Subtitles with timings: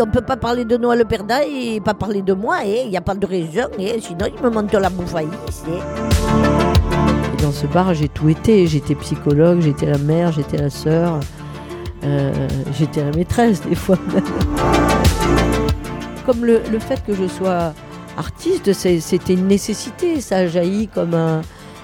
[0.00, 2.58] on peut pas parler de Noël Perda et pas parler de moi.
[2.64, 3.68] Il n'y a pas de raison.
[3.78, 5.28] Et sinon, il me monte la bouffaille.
[7.42, 8.66] Dans ce bar, j'ai tout été.
[8.66, 11.20] J'étais psychologue, j'étais la mère, j'étais la sœur,
[12.04, 13.98] euh, j'étais la maîtresse des fois.
[16.26, 17.74] Comme le, le, fait que je sois
[18.16, 20.22] artiste, c'était une nécessité.
[20.22, 21.42] Ça a jailli comme un,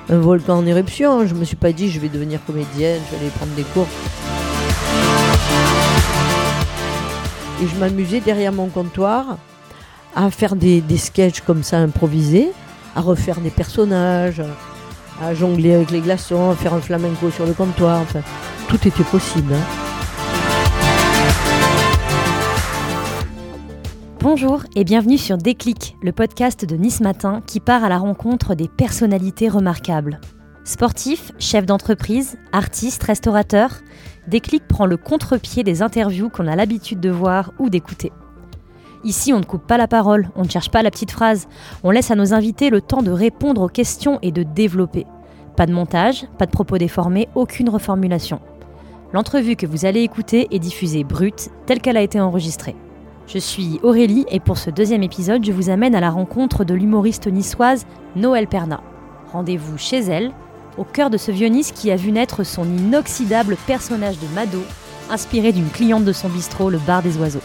[0.08, 1.27] un volcan en éruption.
[1.27, 3.86] Je me suis pas dit je vais devenir comédienne, je vais aller prendre des cours.
[7.62, 9.37] Et je m'amusais derrière mon comptoir
[10.14, 12.50] à faire des, des, sketchs comme ça improvisés,
[12.96, 14.42] à refaire des personnages,
[15.23, 18.05] à jongler avec les glaçons, à faire un flamenco sur le comptoir.
[18.69, 19.52] Tout était possible.
[19.52, 19.80] Hein.
[24.20, 28.55] Bonjour et bienvenue sur Déclic, le podcast de Nice Matin qui part à la rencontre
[28.55, 30.20] des personnalités remarquables.
[30.64, 33.80] Sportifs, chefs d'entreprise, artistes, restaurateurs,
[34.29, 38.12] Déclic prend le contre-pied des interviews qu'on a l'habitude de voir ou d'écouter.
[39.03, 41.48] Ici, on ne coupe pas la parole, on ne cherche pas la petite phrase,
[41.83, 45.06] on laisse à nos invités le temps de répondre aux questions et de développer.
[45.56, 48.41] Pas de montage, pas de propos déformés, aucune reformulation.
[49.12, 52.77] L'entrevue que vous allez écouter est diffusée brute, telle qu'elle a été enregistrée.
[53.27, 56.75] Je suis Aurélie et pour ce deuxième épisode, je vous amène à la rencontre de
[56.75, 58.83] l'humoriste niçoise Noël Perna.
[59.33, 60.33] Rendez-vous chez elle,
[60.76, 64.62] au cœur de ce vieux Nice qui a vu naître son inoxydable personnage de Mado,
[65.10, 67.40] inspiré d'une cliente de son bistrot, le bar des oiseaux.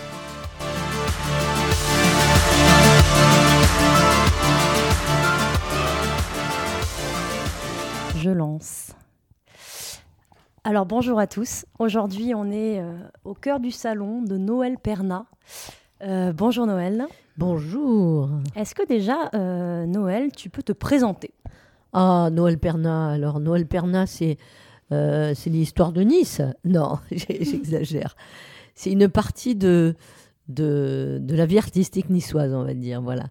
[8.18, 8.92] Je lance.
[10.64, 11.66] Alors bonjour à tous.
[11.78, 15.26] Aujourd'hui, on est euh, au cœur du salon de Noël Perna.
[16.02, 17.06] Euh, bonjour Noël.
[17.38, 18.30] Bonjour.
[18.56, 21.32] Est-ce que déjà, euh, Noël, tu peux te présenter?
[21.94, 23.10] Ah, Noël Perna.
[23.10, 24.38] Alors, Noël Perna, c'est
[24.92, 26.42] c'est l'histoire de Nice.
[26.64, 28.16] Non, j'exagère.
[28.76, 29.96] c'est une partie de,
[30.48, 33.02] de, de, la vie artistique niçoise, on va dire.
[33.02, 33.26] Voilà.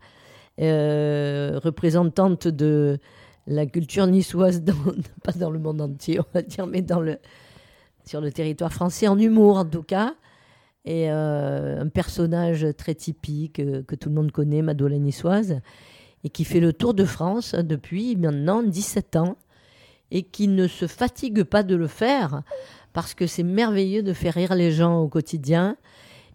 [0.58, 2.98] représentante de
[3.46, 4.62] la culture niçoise,
[5.22, 7.18] pas dans le monde entier, on va dire, mais dans le,
[8.04, 10.14] sur le territoire français, en humour en tout cas.
[10.86, 15.60] Et euh, un personnage très typique euh, que tout le monde connaît, la niçoise,
[16.24, 19.36] et qui fait le tour de France depuis maintenant 17 ans,
[20.10, 22.42] et qui ne se fatigue pas de le faire,
[22.92, 25.76] parce que c'est merveilleux de faire rire les gens au quotidien,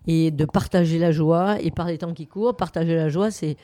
[0.08, 3.58] et de partager la joie, et par les temps qui courent, partager la joie, c'est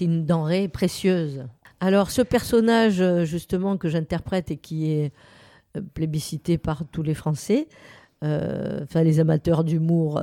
[0.00, 1.44] une denrée précieuse.
[1.80, 5.12] Alors ce personnage euh, justement que j'interprète et qui est
[5.76, 7.68] euh, plébiscité par tous les Français,
[8.24, 10.20] euh, enfin les amateurs d'humour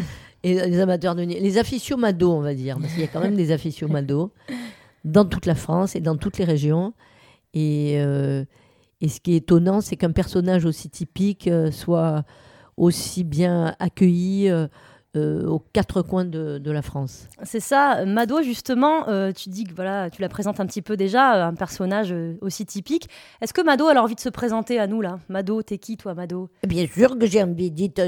[0.44, 3.34] et les amateurs de les aficionados on va dire, parce qu'il y a quand même
[3.34, 4.32] des aficionados
[5.04, 6.94] dans toute la France et dans toutes les régions.
[7.52, 12.24] Et, et ce qui est étonnant, c'est qu'un personnage aussi typique soit
[12.76, 14.50] aussi bien accueilli
[15.16, 17.28] euh, aux quatre coins de, la France.
[17.44, 20.96] C'est ça, Mado justement, euh, tu dis que voilà, tu la présentes un petit peu
[20.96, 23.08] déjà, euh, un personnage aussi typique.
[23.40, 25.20] Est-ce que Mado a envie de se présenter à nous là?
[25.28, 26.50] Mado, t'es qui toi, Mado?
[26.66, 27.70] Bien sûr que j'ai envie.
[27.70, 28.02] Dites,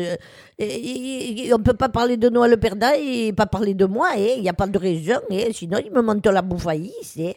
[0.59, 4.09] on peut pas parler de Noël Perda et pas parler de moi.
[4.17, 5.21] Il eh, n'y a pas de raison.
[5.31, 6.93] Eh, sinon, il me monte la bouffaille.
[7.19, 7.37] Eh.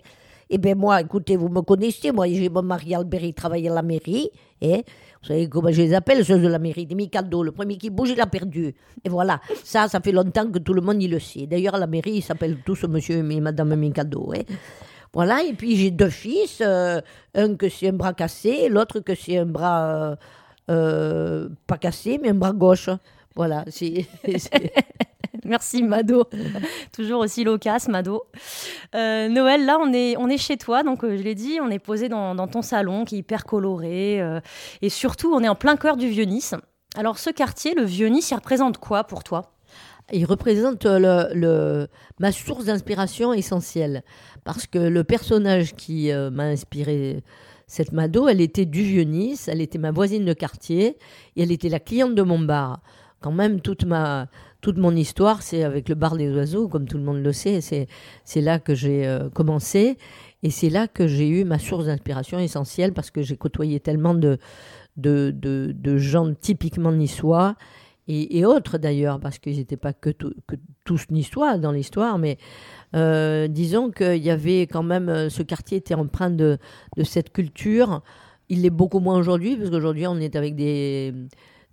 [0.50, 2.12] Eh bien, moi, écoutez, vous me connaissez.
[2.12, 4.31] Moi, j'ai mon mari Albert, il travaille à la mairie.
[4.62, 4.84] Et
[5.22, 7.44] vous savez comment je les appelle, ceux de la mairie, des Mikado.
[7.44, 8.74] Le premier qui bouge, il a perdu.
[9.03, 11.46] Et voilà, ça, ça fait longtemps que tout le monde y le sait.
[11.46, 14.31] D'ailleurs, la mairie, ils s'appellent tous monsieur et madame Mikado.
[14.34, 14.44] Hein.
[15.12, 17.02] Voilà, et puis j'ai deux fils, euh,
[17.34, 20.16] un que c'est un bras cassé, l'autre que c'est un bras euh,
[20.69, 22.90] euh, pas cassé, mais un bras gauche.
[23.35, 24.06] Voilà, c'est.
[25.46, 26.26] Merci Mado,
[26.92, 28.24] toujours aussi loquace Mado.
[28.96, 31.70] Euh, Noël, là on est, on est chez toi, donc euh, je l'ai dit, on
[31.70, 34.40] est posé dans, ton salon qui est hyper coloré euh,
[34.82, 36.56] et surtout on est en plein cœur du Vieux-Nice.
[36.96, 39.54] Alors ce quartier, le Vieux-Nice, il représente quoi pour toi?
[40.12, 41.88] Il représente le,
[42.20, 44.04] ma source d'inspiration essentielle.
[44.44, 47.22] Parce que le personnage qui m'a inspiré
[47.68, 50.97] cette Mado, elle était du Vieux-Nice, elle était ma voisine de quartier
[51.35, 52.82] et elle était la cliente de mon bar.
[53.22, 54.28] Quand même, toute ma,
[54.61, 57.61] toute mon histoire, c'est avec le bar des oiseaux, comme tout le monde le sait.
[57.61, 59.97] C'est là que j'ai euh, commencé.
[60.44, 64.14] Et c'est là que j'ai eu ma source d'inspiration essentielle parce que j'ai côtoyé tellement
[64.16, 64.38] de,
[65.97, 67.56] gens typiquement niçois
[68.11, 72.40] et, autres d'ailleurs, parce qu'ils n'étaient pas que, que, tous niçois dans l'histoire, mais
[72.96, 76.58] euh, disons qu'il y avait quand même, euh, ce quartier était empreint de,
[76.97, 78.02] de cette culture.
[78.50, 81.14] Il l'est beaucoup moins aujourd'hui, parce qu'aujourd'hui on est avec des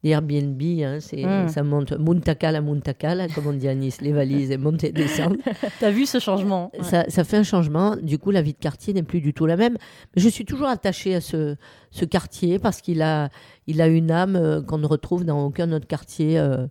[0.05, 1.49] Airbnb, hein, c'est, hmm.
[1.49, 5.37] ça monte Muntakala, Muntakala, comme on dit à Nice, les valises et monter et descendre.
[5.81, 7.97] T'as vu ce changement ça, ça, fait un changement.
[7.97, 9.77] Du coup, la vie de quartier n'est plus du tout la même.
[10.15, 11.57] Mais je suis toujours attachée à ce,
[11.91, 13.31] ce quartier parce qu'il a,
[13.67, 16.39] il a une âme euh, qu'on ne retrouve dans aucun autre quartier.
[16.39, 16.67] Euh,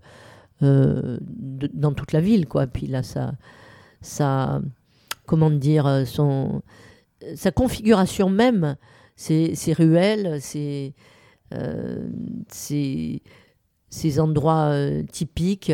[0.61, 2.65] dans toute la ville, quoi.
[2.65, 3.33] Puis là, ça,
[3.99, 4.61] ça,
[5.25, 6.61] comment dire, son,
[7.35, 8.77] sa configuration même,
[9.15, 10.93] ces, ruelles, ces,
[12.49, 13.21] ces,
[13.89, 14.73] ces endroits
[15.11, 15.71] typiques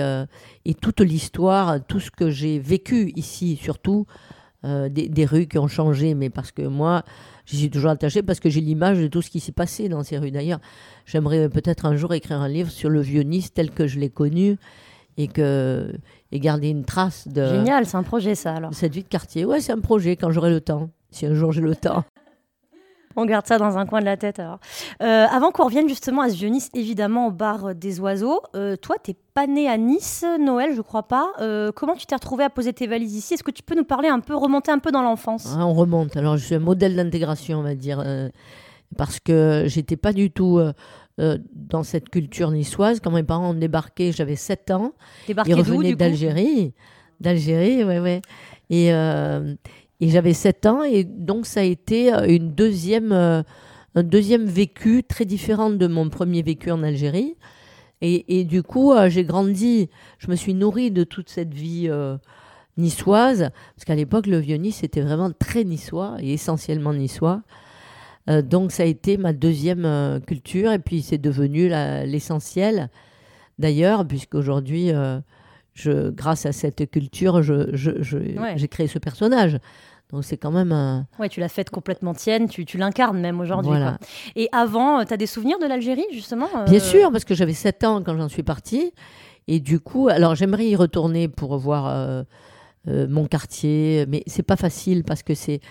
[0.66, 4.06] et toute l'histoire, tout ce que j'ai vécu ici, surtout
[4.64, 7.04] des, des, rues qui ont changé, mais parce que moi,
[7.52, 10.04] J'y suis toujours attachée parce que j'ai l'image de tout ce qui s'est passé dans
[10.04, 10.32] ces rues.
[10.32, 10.60] D'ailleurs,
[11.06, 14.10] j'aimerais peut-être un jour écrire un livre sur le vieux Nice tel que je l'ai
[14.10, 14.58] connu
[15.18, 15.92] et, que,
[16.32, 17.46] et garder une trace de.
[17.46, 18.74] Génial, c'est un projet ça alors.
[18.74, 19.44] Cette vie de quartier.
[19.44, 20.92] Ouais, c'est un projet quand j'aurai le temps.
[21.10, 22.06] Si un jour j'ai le temps.
[23.16, 24.60] On garde ça dans un coin de la tête alors.
[25.02, 28.76] Euh, avant qu'on revienne justement à ce vieux Nice, évidemment au bar des oiseaux, euh,
[28.76, 31.32] toi, t'es pas né à Nice, Noël, je crois pas.
[31.40, 33.34] Euh, comment tu t'es retrouvé à poser tes valises ici?
[33.34, 35.54] Est-ce que tu peux nous parler un peu, remonter un peu dans l'enfance?
[35.58, 36.16] Ah, On remonte.
[36.18, 38.04] Alors, je suis un modèle d'intégration, on va dire,
[38.98, 40.60] parce que j'étais pas du tout
[41.18, 43.00] dans cette culture niçoise.
[43.00, 44.94] Quand mes parents ont débarqué, j'avais 7 ans.
[45.28, 46.74] Débarqué Ils revenaient d'Algérie.
[47.20, 48.22] D'Algérie, ouais, ouais.
[48.70, 48.92] Et,
[50.02, 53.44] et j'avais 7 ans, et donc ça a été euh, une deuxième, euh,
[53.94, 57.38] un deuxième vécu très différent de mon premier vécu en Algérie.
[58.04, 59.88] Et, du coup, euh, j'ai grandi,
[60.18, 61.88] je me suis nourrie de toute cette vie
[62.76, 67.44] niçoise, parce qu'à l'époque, le Vieux-Nice était vraiment très niçois, et essentiellement niçois.
[68.28, 72.90] donc ça a été ma deuxième culture, et puis c'est devenu l'essentiel,
[73.60, 74.92] d'ailleurs, puisqu'aujourd'hui...
[75.74, 79.58] Je, grâce à cette culture, j'ai je, je, créé ce personnage.
[80.12, 81.08] Donc c'est quand même un...
[81.20, 83.80] Ouais, tu l'as faite complètement tienne, tu, tu l'incarnes même aujourd'hui.
[84.36, 87.34] Et avant, euh, tu as des souvenirs de l'Algérie, justement euh Bien sûr, parce que
[87.34, 88.92] j'avais 7 ans quand j'en suis partie.
[89.48, 92.24] Et du coup, alors j'aimerais y retourner pour revoir euh,
[92.86, 95.62] mon quartier, mais c'est pas facile parce que c'est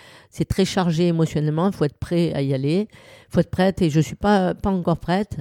[0.49, 1.67] très chargé émotionnellement.
[1.67, 4.55] Il faut être prêt à y aller, il faut être prête, et je suis pas,
[4.55, 5.37] pas encore prête.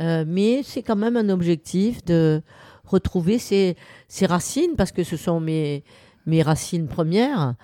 [0.00, 2.42] mais c'est quand même un objectif de
[2.92, 3.76] retrouver ses,
[4.08, 5.84] ses, racines, parce que ce sont mes,
[6.26, 7.54] mes racines premières.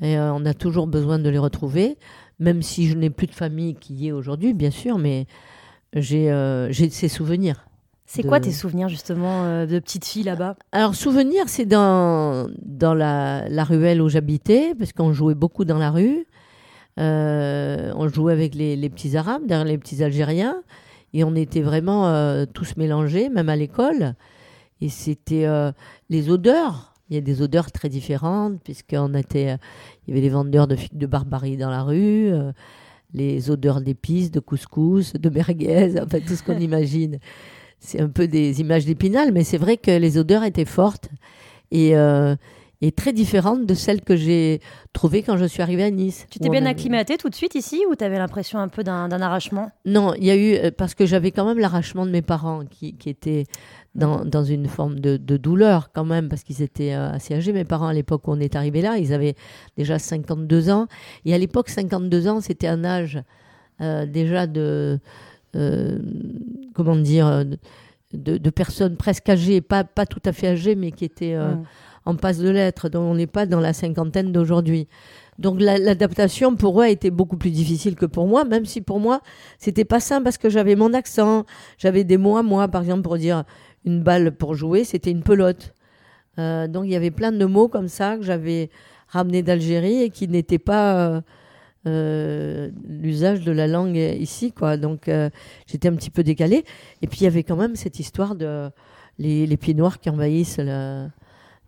[0.00, 1.96] Et euh, on a toujours besoin de les retrouver,
[2.38, 5.26] même si je n'ai plus de famille qui y est aujourd'hui, bien sûr, mais
[5.94, 7.66] j'ai euh, ces souvenirs.
[8.06, 10.56] C'est quoi tes souvenirs justement euh, de petite fille là-bas?
[10.72, 15.78] Alors souvenirs, c'est dans, dans la, la ruelle où j'habitais, parce qu'on jouait beaucoup dans
[15.78, 16.26] la rue.
[16.98, 20.62] on jouait avec les, les, petits Arabes, derrière les petits Algériens,
[21.14, 24.14] et on était vraiment tous mélangés, même à l'école.
[24.80, 25.46] Et c'était
[26.10, 29.56] les odeurs il y a des odeurs très différentes, puisqu'on était, euh,
[30.06, 32.52] il y avait des vendeurs de figues de barbarie dans la rue, euh,
[33.12, 37.18] les odeurs d'épices, de couscous, de merguez, enfin tout ce qu'on imagine.
[37.78, 41.10] C'est un peu des images d'épinal, mais c'est vrai que les odeurs étaient fortes
[41.70, 42.34] et, euh,
[42.80, 44.60] et très différentes de celles que j'ai
[44.94, 46.26] trouvées quand je suis arrivée à Nice.
[46.30, 49.10] Tu t'es bien acclimatée tout de suite ici ou tu avais l'impression un peu d'un
[49.10, 49.70] arrachement?
[49.84, 52.96] Non, il y a eu, parce que j'avais quand même l'arrachement de mes parents qui,
[52.96, 53.44] qui était
[53.94, 57.52] dans, dans une forme de, de, douleur quand même, parce qu'ils étaient euh, assez âgés.
[57.52, 59.34] Mes parents, à l'époque où on est arrivé là, ils avaient
[59.76, 60.86] déjà 52 ans.
[61.24, 63.22] Et à l'époque, 52 ans, c'était un âge
[63.80, 64.98] euh, déjà de...
[65.56, 65.98] Euh,
[66.74, 67.44] comment dire
[68.12, 71.36] de, de, personnes presque âgées, pas, pas tout à fait âgées, mais qui étaient
[72.04, 72.88] en passe de l'être.
[72.88, 74.88] Donc on n'est pas dans la cinquantaine d'aujourd'hui.
[75.38, 79.00] Donc l'adaptation pour eux a été beaucoup plus difficile que pour moi, même si pour
[79.00, 79.20] moi
[79.58, 81.44] c'était pas simple parce que j'avais mon accent,
[81.76, 83.44] j'avais des mots à moi, par exemple pour dire
[83.84, 85.74] une balle pour jouer, c'était une pelote.
[86.38, 88.70] Euh, donc il y avait plein de mots comme ça que j'avais
[89.08, 91.20] ramenés d'Algérie et qui n'étaient pas euh,
[91.86, 94.76] euh, l'usage de la langue ici, quoi.
[94.76, 95.10] Donc
[95.66, 96.64] j'étais un petit peu décalée.
[97.02, 98.70] Et puis il y avait quand même cette histoire de
[99.18, 100.60] les, pieds noirs qui envahissent,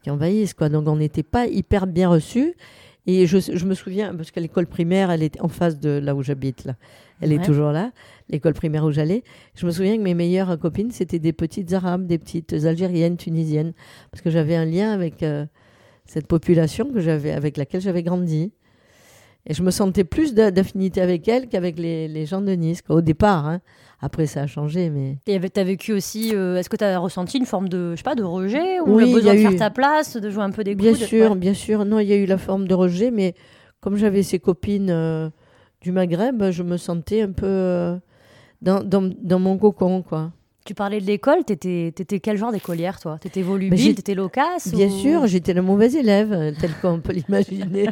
[0.02, 0.68] qui envahissent, quoi.
[0.68, 2.54] Donc on n'était pas hyper bien reçus.
[3.08, 6.16] Et je, je, me souviens, parce qu'à l'école primaire, elle est en face de là
[6.16, 6.74] où j'habite, là.
[7.20, 7.92] Elle est toujours là,
[8.28, 9.22] l'école primaire où j'allais.
[9.54, 13.72] Je me souviens que mes meilleures copines, c'était des petites arabes, des petites algériennes, tunisiennes,
[14.10, 15.46] parce que j'avais un lien avec euh,
[16.04, 18.52] cette population que j'avais, avec laquelle j'avais grandi.
[19.48, 23.00] Et je me sentais plus d'affinité avec elles qu'avec les, les, gens de Nice, au
[23.00, 23.46] départ.
[23.46, 23.60] Hein.
[24.00, 25.18] Après, ça a changé, mais...
[25.28, 26.34] Et tu as vécu aussi...
[26.34, 28.98] Euh, est-ce que tu as ressenti une forme de, je sais pas, de rejet Ou
[28.98, 31.84] le besoin de faire ta place, de jouer un peu des Bien sûr, bien sûr.
[31.84, 33.36] Non, il y a eu la forme de rejet, mais
[33.80, 35.30] comme j'avais ces copines euh,
[35.80, 37.98] du Maghreb, je me sentais un peu
[38.62, 40.32] dans, dans, dans, mon cocon, quoi.
[40.64, 43.18] Tu parlais de l'école, t'étais étais quel genre d'écolière, toi?
[43.20, 47.88] T'étais volubile, t'étais loquace Bien sûr, j'étais la mauvaise élève, euh, telle qu'on peut l'imaginer.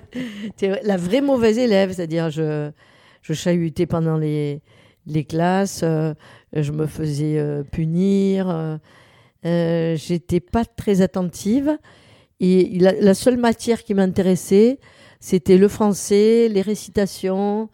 [0.82, 2.70] la vraie mauvaise élève, c'est-à-dire je,
[3.22, 4.60] je chahutais pendant les,
[5.06, 6.14] les classes, euh,
[6.52, 7.40] je me faisais
[7.70, 8.80] punir,
[9.44, 11.78] j'étais pas très attentive.
[12.40, 14.80] Et la, la seule matière qui m'intéressait,
[15.20, 17.66] c'était le français, les récitations, euh,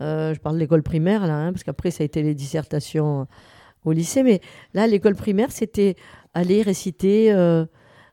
[0.00, 3.26] je parle de l'école primaire là, hein, parce qu'après ça a été les dissertations
[3.84, 4.22] au lycée.
[4.22, 4.40] Mais
[4.74, 5.96] là, l'école primaire, c'était
[6.34, 7.64] aller réciter, euh,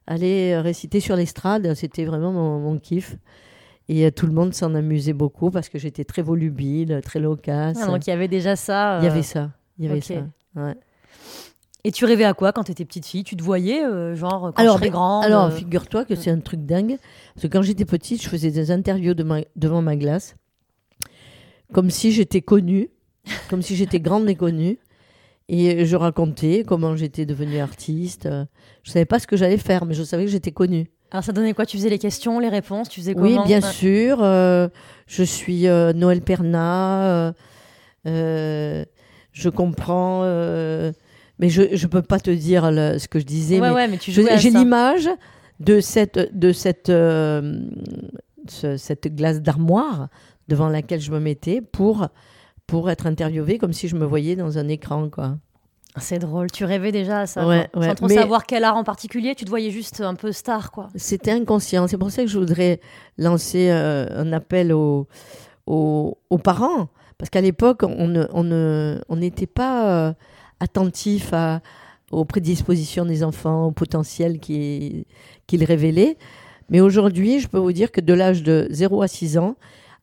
[0.05, 1.73] aller réciter sur l'estrade.
[1.75, 3.17] C'était vraiment mon, kiff.
[3.89, 7.77] Et euh, tout le monde s'en amusait beaucoup parce que j'étais très volubile, très loquace.
[7.81, 8.99] Ah, donc il y avait déjà ça.
[9.01, 9.51] Il y avait ça.
[9.77, 10.15] Il y avait ça.
[10.55, 10.75] Ouais.
[11.83, 13.23] Et tu rêvais à quoi quand tu étais petite fille?
[13.23, 16.39] Tu te voyais, euh, genre, quand alors, je serais grande Alors, figure-toi que c'est un
[16.39, 16.97] truc dingue.
[17.33, 20.35] Parce que quand j'étais petite, je faisais des interviews devant ma glace,
[21.73, 22.89] comme si j'étais connue,
[23.49, 24.77] comme si j'étais grande et connue.
[25.49, 28.27] Et je racontais comment j'étais devenue artiste.
[28.83, 30.87] Je savais pas ce que j'allais faire, mais je savais que j'étais connue.
[31.09, 31.65] Alors ça donnait quoi?
[31.65, 32.89] Tu faisais les questions, les réponses?
[32.89, 33.43] Tu faisais comment?
[33.43, 34.21] Oui, bien sûr.
[34.21, 34.67] Euh,
[35.05, 37.33] je suis euh, Noël Perna.
[38.03, 40.23] je comprends
[41.39, 43.59] mais je ne peux pas te dire ce que je disais.
[43.59, 45.09] mais, mais j'ai l'image
[45.59, 47.59] de cette, de cette, euh,
[48.47, 50.09] cette glace d'armoire
[50.47, 52.07] devant laquelle je me mettais pour,
[52.65, 55.09] pour être interviewée comme si je me voyais dans un écran.
[55.09, 55.37] quoi.
[55.97, 59.33] C'est drôle, tu rêvais déjà à ça, ouais, sans trop savoir quel art en particulier,
[59.33, 60.71] tu te voyais juste un peu star.
[60.71, 60.89] quoi.
[60.95, 62.79] C'était inconscient, c'est pour ça que je voudrais
[63.17, 65.07] lancer euh, un appel aux,
[65.65, 70.07] aux, parents, parce qu'à l'époque, on n'était on on pas...
[70.09, 70.13] Euh,
[70.59, 71.61] attentif à,
[72.11, 75.05] aux prédispositions des enfants, au potentiel qu'ils
[75.51, 76.17] révélaient.
[76.69, 79.55] Mais aujourd'hui, je peux vous dire que de l'âge de 0 à 6 ans,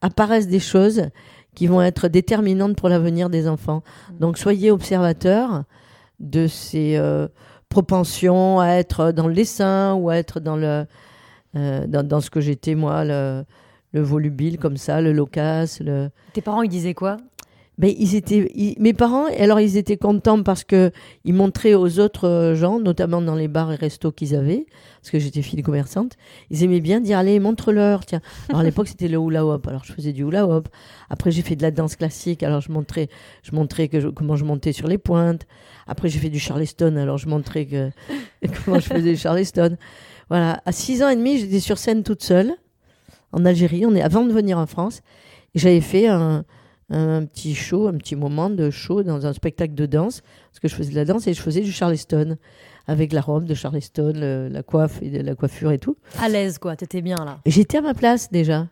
[0.04, 1.08] apparaissent des choses
[1.54, 3.82] qui vont être déterminantes pour l'avenir des enfants.
[4.20, 5.64] Donc soyez observateurs
[6.20, 7.26] de ces euh,
[7.68, 10.84] propensions à être dans le dessin ou à être dans, le,
[11.56, 13.44] euh, dans, ce que j'étais moi, le,
[13.92, 15.80] le volubile comme ça, le loquace.
[15.80, 16.10] Le...
[16.34, 17.16] Tes parents, ils disaient quoi?
[17.78, 20.92] Mais ils étaient, mes parents, alors ils étaient contents parce que
[21.24, 24.66] ils montraient aux autres euh, gens, notamment dans les bars et restos qu'ils avaient,
[25.00, 26.16] parce que j'étais fille commerçante,
[26.50, 28.20] ils aimaient bien dire allez montre-leur, tiens.
[28.48, 30.68] Alors à l'époque c'était le hula hoop, alors je faisais du hula hoop.
[31.10, 33.08] Après j'ai fait de la danse classique, alors je montrais,
[33.42, 35.46] je montrais que comment je montais sur les pointes.
[35.88, 37.90] Après j'ai fait du charleston, alors je montrais que
[38.64, 39.76] comment je faisais du charleston.
[40.28, 42.54] Voilà, à 6 ans et demi j'étais sur scène toute seule
[43.32, 45.02] en Algérie, on est avant de venir en France,
[45.56, 46.44] et j'avais fait un
[46.94, 50.68] un petit show, un petit moment de show dans un spectacle de danse, parce que
[50.68, 52.36] je faisais de la danse et je faisais du charleston,
[52.86, 54.12] avec la robe de charleston,
[54.50, 55.96] la coiffe et la coiffure et tout.
[56.20, 57.40] À l'aise, quoi, t'étais bien là.
[57.46, 58.68] J'étais à ma place déjà.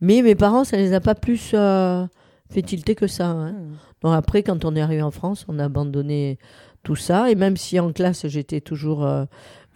[0.00, 2.06] Mais mes parents, ça les a pas plus euh,
[2.48, 3.26] fait tilter que ça.
[3.26, 3.52] Hein.
[3.52, 3.74] Hmm.
[4.02, 6.38] Donc après, quand on est arrivé en France, on a abandonné
[6.82, 7.30] tout ça.
[7.30, 9.24] Et même si en classe, j'étais toujours euh,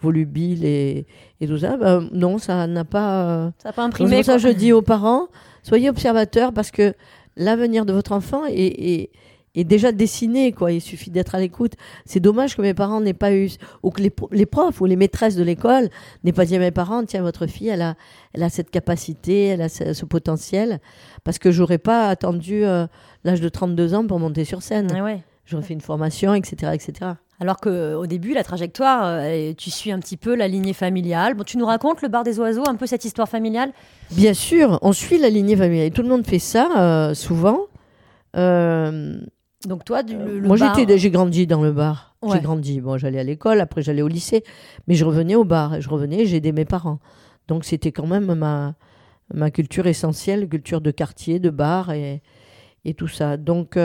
[0.01, 1.05] volubile et,
[1.41, 3.23] et, tout ça, ben, non, ça n'a pas.
[3.25, 4.17] Euh, ça n'a pas imprimé.
[4.17, 5.27] Pour ça je dis aux parents,
[5.61, 6.95] soyez observateurs parce que
[7.37, 9.09] l'avenir de votre enfant est,
[9.55, 10.71] déjà dessiné, quoi.
[10.71, 11.73] Il suffit d'être à l'écoute.
[12.05, 13.49] C'est dommage que mes parents n'aient pas eu,
[13.83, 15.89] ou que les, profs ou les maîtresses de l'école
[16.23, 17.95] n'aient pas dit à mes parents, tiens, votre fille, elle a,
[18.33, 20.79] elle a cette capacité, elle a ce, potentiel,
[21.23, 22.85] parce que j'aurais pas attendu euh,
[23.23, 24.87] l'âge de 32 ans pour monter sur scène.
[25.45, 27.11] J'aurais fait une formation, etc., etc.
[27.39, 31.33] Alors qu'au début, la trajectoire, euh, tu suis un petit peu la lignée familiale.
[31.33, 33.71] Bon, tu nous racontes le bar des oiseaux, un peu cette histoire familiale?
[34.11, 35.91] Bien sûr, on suit la lignée familiale.
[35.91, 37.61] Tout le monde fait ça euh, souvent.
[38.37, 39.17] Euh,
[39.65, 42.15] Donc toi, du, le, moi j'ai grandi dans le bar.
[42.31, 42.81] J'ai grandi.
[42.81, 44.43] Bon, j'allais à l'école, après j'allais au lycée,
[44.87, 45.79] mais je revenais au bar.
[45.81, 46.99] Je revenais, j'aidais mes parents.
[47.47, 48.75] Donc c'était quand même ma
[49.33, 52.21] ma culture essentielle, culture de quartier, de bar et
[52.85, 53.37] et tout ça.
[53.37, 53.77] Donc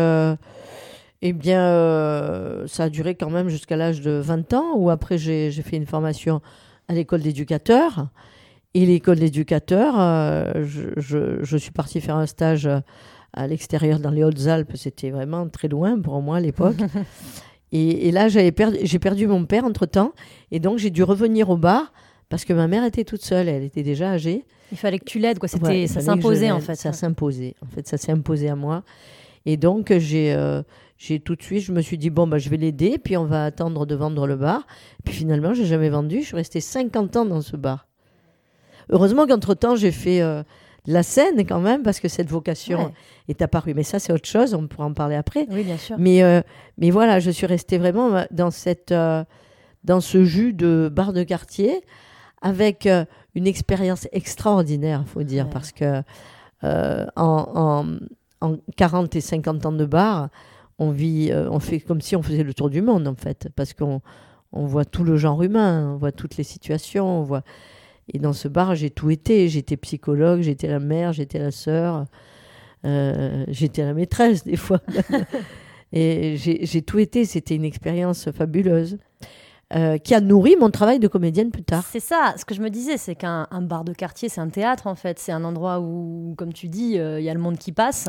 [1.23, 5.19] eh bien, euh, ça a duré quand même jusqu'à l'âge de 20 ans, où après
[5.19, 6.41] j'ai fait une formation
[6.89, 8.09] à l'école d'éducateur.
[8.73, 12.69] Et l'école d'éducateur, euh, je, je, suis partie faire un stage
[13.33, 14.77] à l'extérieur dans les Hautes-Alpes.
[14.77, 16.77] C'était vraiment très loin pour moi à l'époque.
[17.73, 20.13] et, et, là, j'ai perdu, perdu mon père entre-temps.
[20.51, 21.93] Et donc, j'ai dû revenir au bar
[22.29, 23.49] parce que ma mère était toute seule.
[23.49, 24.45] Elle était déjà âgée.
[24.73, 25.49] Il fallait que tu l'aides, quoi.
[25.49, 26.77] C'était, ça s'imposait, en fait.
[26.77, 27.55] Ça s'imposait.
[27.63, 28.85] En fait, ça s'est imposé à moi.
[29.47, 30.63] Et donc, j'ai euh,
[31.01, 33.25] j'ai tout de suite, je me suis dit, bon, bah, je vais l'aider, puis on
[33.25, 34.67] va attendre de vendre le bar.
[35.03, 36.21] Puis finalement, j'ai jamais vendu.
[36.21, 37.89] Je suis restée 50 ans dans ce bar.
[38.91, 40.43] Heureusement qu'entre-temps, j'ai fait euh,
[40.87, 42.93] la scène quand même, parce que cette vocation
[43.29, 43.73] est apparue.
[43.73, 45.47] Mais ça, c'est autre chose, on pourra en parler après.
[45.49, 45.97] Oui, bien sûr.
[45.99, 46.43] Mais, euh,
[46.77, 51.81] mais voilà, je suis restée vraiment dans, cette, dans ce jus de bar de quartier,
[52.43, 52.87] avec
[53.35, 56.03] une expérience extraordinaire, il faut dire, parce que
[56.63, 57.87] en, en
[58.41, 60.31] en 40 et 50 ans de bar,
[60.81, 63.49] on vit, euh, on fait comme si on faisait le tour du monde en fait,
[63.55, 64.01] parce qu'on
[64.53, 67.45] on voit tout le genre humain, on voit toutes les situations, on voit.
[68.13, 69.49] Et dans ce bar, j'ai tout été.
[69.49, 72.07] J'étais psychologue, j'étais la mère, j'étais la sœur,
[72.85, 74.81] euh, j'étais la maîtresse des fois.
[75.93, 77.27] et j'ai tout été.
[77.27, 78.99] C'était une expérience fabuleuse.
[79.73, 81.85] Euh, qui a nourri mon travail de comédienne plus tard.
[81.89, 84.89] C'est ça, ce que je me disais, c'est qu'un bar de quartier, c'est un théâtre
[84.89, 85.21] en fait.
[85.21, 88.09] C'est un endroit où, comme tu dis, euh, il y a le monde qui passe.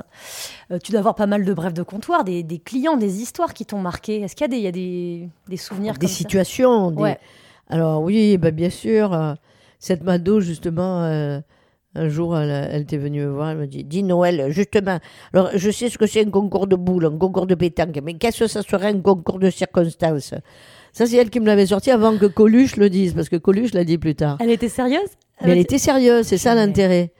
[0.71, 3.67] Euh, tu dois avoir pas mal de brefs de comptoir, des, clients, des histoires qui
[3.67, 4.21] t'ont marqué.
[4.21, 6.95] Est-ce qu'il y a des, y a des, des souvenirs Des situations.
[7.69, 9.35] Alors oui, bah, bien sûr.
[9.77, 11.03] cette Mado, justement,
[11.93, 14.99] un jour, elle, était venue me voir, elle me dit Dis Noël, justement,
[15.31, 18.15] alors je sais ce que c'est un concours de boules, un concours de pétanque, mais
[18.15, 20.33] qu'est-ce que ça serait un concours de circonstances?
[20.93, 23.73] Ça, c'est elle qui me l'avait sorti avant que Coluche le dise, parce que Coluche
[23.73, 24.37] l'a dit plus tard.
[24.39, 25.09] Elle était sérieuse
[25.41, 27.11] Mais elle était sérieuse, c'est ça l'intérêt.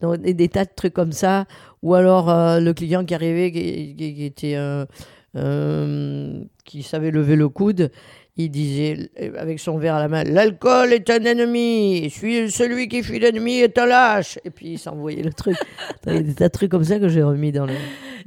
[0.00, 1.46] Donc, des, tas de trucs comme ça.
[1.82, 4.56] Ou alors euh, le client qui arrivait, qui, était.
[4.56, 4.86] Euh,
[5.36, 7.90] euh, qui savait lever le coude
[8.36, 13.18] il disait avec son verre à la main L'alcool est un ennemi, celui qui fuit
[13.18, 14.38] l'ennemi est un lâche.
[14.44, 15.56] Et puis il s'envoyait le truc.
[16.06, 17.74] Il y a des tas de trucs comme ça que j'ai remis dans le,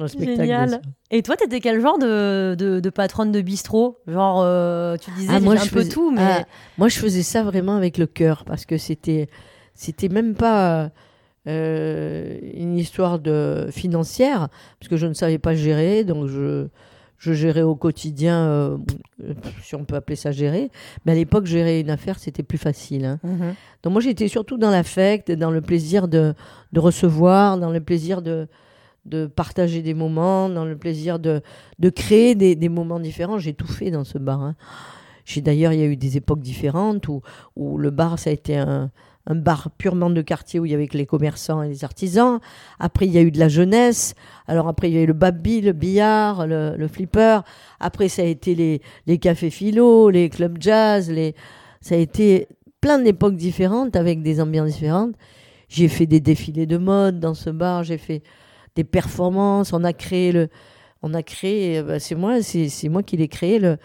[0.08, 0.42] spectacle.
[0.42, 0.82] Génial.
[1.12, 4.00] Et toi, tu étais quel genre de, de, patronne de bistrot?
[4.08, 6.22] Genre, euh, tu disais ah, moi, un peu tout, mais.
[6.22, 6.46] Ah,
[6.78, 9.30] moi, je faisais ça vraiment avec le cœur parce que c'était,
[9.76, 10.92] c'était même pas.
[11.48, 16.68] Euh, une histoire de financière parce que je ne savais pas gérer donc je
[17.20, 18.78] je gérais au quotidien, euh,
[19.62, 20.72] si on peut appeler ça gérer.
[21.06, 23.06] Mais à l'époque, gérer une affaire, c'était plus facile.
[23.06, 23.20] Hein.
[23.24, 23.56] Mhm.
[23.84, 26.34] Donc moi, j'étais surtout dans l'affect, dans le plaisir de,
[26.72, 28.48] de, recevoir, dans le plaisir de,
[29.06, 31.42] de partager des moments, dans le plaisir de,
[31.78, 33.38] de créer des, des moments différents.
[33.38, 34.42] J'ai tout fait dans ce bar.
[34.42, 34.56] Hein.
[35.38, 37.22] D'ailleurs, il y a eu des époques différentes où,
[37.56, 38.90] où le bar, ça a été un,
[39.30, 42.40] un bar purement de quartier où il y avait que les commerçants et les artisans.
[42.80, 44.16] Après, il y a eu de la jeunesse.
[44.48, 47.42] Alors après, il y a eu le baby, le billard, le, flipper.
[47.80, 51.14] Après, ça a été les, cafés philo, les clubs jazz.
[51.80, 52.48] Ça a été
[52.82, 55.16] plein d'époques différentes avec des ambiances différentes.
[55.70, 57.84] J'ai fait des défilés de mode dans ce bar.
[57.84, 58.24] J'ai fait
[58.76, 59.74] des performances.
[59.74, 60.50] On a créé le,
[61.04, 63.78] on a créé, bah, c'est moi, c'est moi qui l'ai créé le,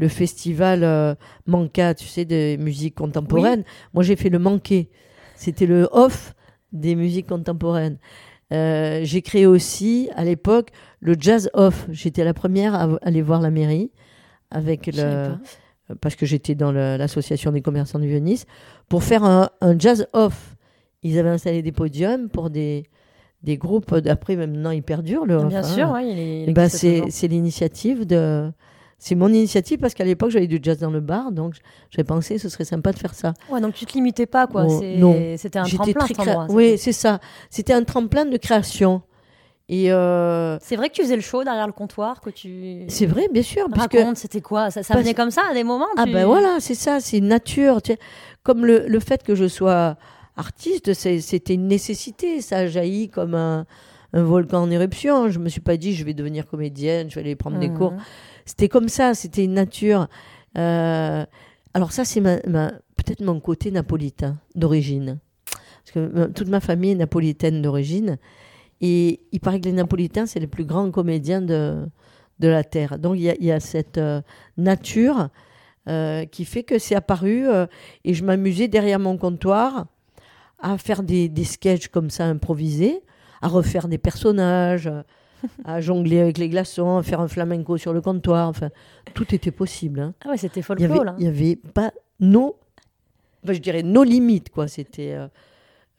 [0.00, 1.14] le festival euh,
[1.46, 3.64] Manca, tu sais, de musique contemporaine.
[3.92, 4.88] Moi, j'ai fait le Manqué.
[5.36, 6.34] C'était le off
[6.72, 7.98] des musiques contemporaines.
[8.52, 11.86] Euh, j'ai créé aussi, à l'époque, le jazz off.
[11.90, 13.90] J'étais la première à aller voir la mairie
[14.50, 15.34] avec le
[16.00, 18.46] parce que j'étais dans l'association des commerçants du Venise
[18.88, 20.56] pour faire un, jazz off.
[21.02, 22.84] Ils avaient installé des podiums pour des
[23.42, 23.92] des groupes.
[24.06, 25.44] Après, maintenant, ils perdurent le.
[25.44, 26.02] Bien sûr, hein.
[26.02, 26.52] oui.
[26.52, 28.50] Ben, c'est l'initiative de
[29.02, 31.54] c'est mon initiative parce qu'à l'époque, j'avais du jazz dans le bar, donc
[31.88, 33.32] j'avais pensé que ce serait sympa de faire ça.
[33.50, 34.66] Ouais, donc tu te limitais pas, quoi.
[34.68, 35.16] Oh, non.
[35.38, 36.46] C'était un tremplin, cet endroit.
[36.50, 37.18] Oui, c'est ça.
[37.48, 39.00] C'était un tremplin de création.
[39.70, 40.58] Et euh...
[40.60, 42.84] C'est vrai que tu faisais le show derrière le comptoir, que tu.
[42.88, 43.68] C'est vrai, bien sûr.
[43.72, 44.70] Raconte, c'était quoi?
[44.70, 47.80] Ça, ça venait comme ça à des moments Ah ben voilà, c'est ça, c'est nature.
[47.80, 47.94] Tu
[48.42, 49.96] Comme le, le, fait que je sois
[50.36, 52.42] artiste, c'était une nécessité.
[52.42, 53.64] Ça a jailli comme un,
[54.12, 55.30] un, volcan en éruption.
[55.30, 57.94] Je me suis pas dit, je vais devenir comédienne, je vais aller prendre des cours.
[58.44, 60.08] C'était comme ça, c'était une nature.
[60.58, 61.24] Euh,
[61.74, 65.18] alors ça, c'est peut-être mon côté napolitain d'origine.
[65.84, 68.18] Parce que euh, toute ma famille est napolitaine d'origine.
[68.80, 71.86] Et il paraît que les Napolitains, c'est les plus grands comédiens de,
[72.38, 72.98] de la Terre.
[72.98, 74.22] Donc il y, a, cette euh,
[74.56, 75.28] nature
[76.30, 77.46] qui fait que c'est apparu.
[78.04, 79.86] et je m'amusais derrière mon comptoir
[80.60, 83.02] à faire des, des sketchs comme ça improvisés,
[83.42, 84.88] à refaire des personnages
[85.64, 88.48] à jongler avec les glaçons, à faire un flamenco sur le comptoir.
[88.48, 88.70] Enfin,
[89.14, 90.00] tout était possible.
[90.00, 90.14] Hein.
[90.24, 91.14] Ah ouais, c'était folklore, là.
[91.18, 92.56] Il n'y avait pas nos,
[93.44, 94.68] je dirais nos limites, quoi.
[94.68, 95.28] C'était, euh,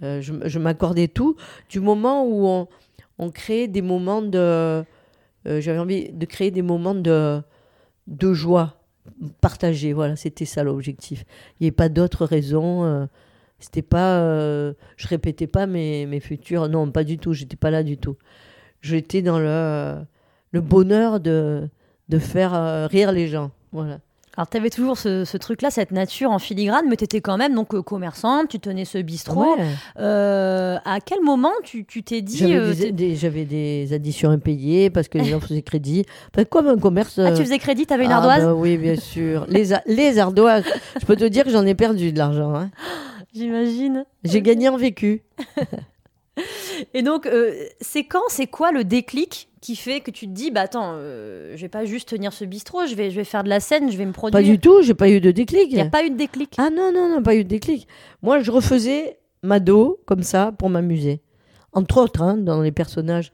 [0.04, 1.36] euh, je, m'accordais tout
[1.70, 2.68] du moment où on,
[3.20, 4.84] on créait des moments de, euh,
[5.46, 7.42] j'avais envie de créer des moments de,
[8.08, 8.78] de joie
[9.42, 9.94] partagée.
[9.94, 11.26] Voilà, c'était ça l'objectif.
[11.60, 13.08] Il n'y avait pas d'autres raisons.
[13.60, 14.20] c'était pas,
[14.98, 16.70] je répétais pas mes, mes futurs.
[16.70, 17.34] Non, pas du tout.
[17.34, 18.16] J'étais pas là du tout
[18.82, 19.96] j'étais dans le,
[20.52, 21.68] le bonheur de,
[22.10, 23.52] de faire euh, rire les gens.
[23.72, 24.00] Voilà.
[24.38, 27.38] Alors, tu avais toujours ce, ce truc-là, cette nature en filigrane, mais tu étais quand
[27.38, 29.58] même donc euh, commerçante, tu tenais ce bistrot.
[30.00, 32.56] Euh, à quel moment tu t'es dit.
[33.16, 36.06] J'avais des, additions impayées parce que les gens faisaient crédit.
[36.50, 37.20] comme un commerce.
[37.20, 39.46] Ah, tu faisais crédit, tu avais une ah, ardoise bah Oui, bien sûr.
[39.50, 40.64] les, les ardoises,
[41.00, 42.56] je peux te dire que j'en ai perdu de l'argent.
[42.56, 42.70] Hein.
[43.34, 44.06] J'imagine.
[44.24, 45.24] J'ai gagné en vécu.
[46.94, 50.50] Et donc, euh, c'est quand, c'est quoi le déclic qui fait que tu te dis,
[50.50, 53.44] bah attends, euh, je vais pas juste tenir ce bistrot, je vais, je vais faire
[53.44, 54.42] de la scène, je vais me produire.
[54.42, 55.68] Pas du tout, j'ai pas eu de déclic.
[55.70, 56.56] Il n'y a pas eu de déclic.
[56.58, 57.88] Ah non, non, non, pas eu de déclic.
[58.22, 61.22] Moi, je refaisais Mado comme ça pour m'amuser.
[61.74, 63.32] Entre autres, hein, dans les personnages.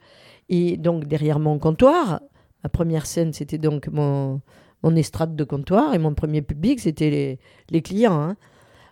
[0.49, 2.21] Et donc, derrière mon comptoir,
[2.63, 4.41] ma première scène, c'était donc mon,
[4.83, 7.39] mon estrade de comptoir et mon premier public, c'était les,
[7.69, 8.19] les clients.
[8.19, 8.35] Hein.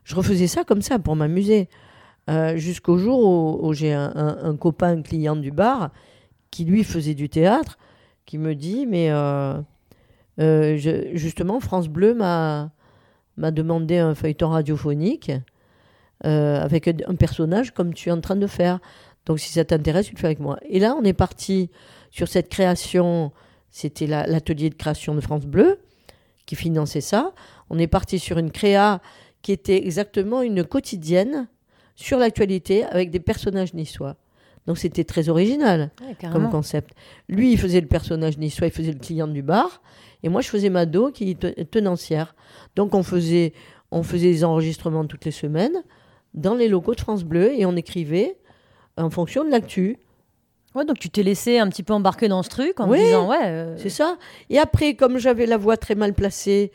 [0.04, 1.70] Je refaisais ça comme ça pour m'amuser.
[2.30, 5.92] Euh, jusqu'au jour où, j'ai un, copain, un client du bar,
[6.52, 7.78] qui lui faisait du théâtre,
[8.26, 9.60] qui me dit, mais euh,
[10.40, 10.78] euh,
[11.14, 12.72] justement, France Bleu m'a
[13.38, 15.30] m'a demandé un feuilleton radiophonique
[16.22, 18.80] avec un personnage comme tu es en train de faire.
[19.26, 20.58] Donc si ça t'intéresse, tu le fais avec moi.
[20.70, 21.70] Et là, on est parti
[22.12, 23.34] sur cette création,
[23.72, 25.80] c'était l'atelier de création de France Bleu
[26.46, 27.34] qui finançait ça.
[27.70, 29.02] On est parti sur une créa
[29.42, 31.50] qui était exactement une quotidienne
[31.96, 34.16] sur l'actualité avec des personnages niçois.
[34.68, 35.92] Donc c'était très original
[36.32, 36.96] comme concept.
[37.30, 39.82] Lui, il faisait le personnage niçois, il faisait le client du bar,
[40.24, 42.36] et moi, je faisais Mado qui est tenancière.
[42.76, 43.54] Donc on faisait,
[43.92, 45.84] on faisait des enregistrements toutes les semaines
[46.34, 48.38] dans les locaux de France Bleu, et on écrivait
[48.98, 49.98] en fonction de l'actu.
[50.74, 53.38] Ouais, donc tu t'es laissé un petit peu embarquer dans ce truc en disant ouais.
[53.44, 54.18] Euh, c'est ça.
[54.50, 56.72] Et après, comme j'avais la voix très mal placée,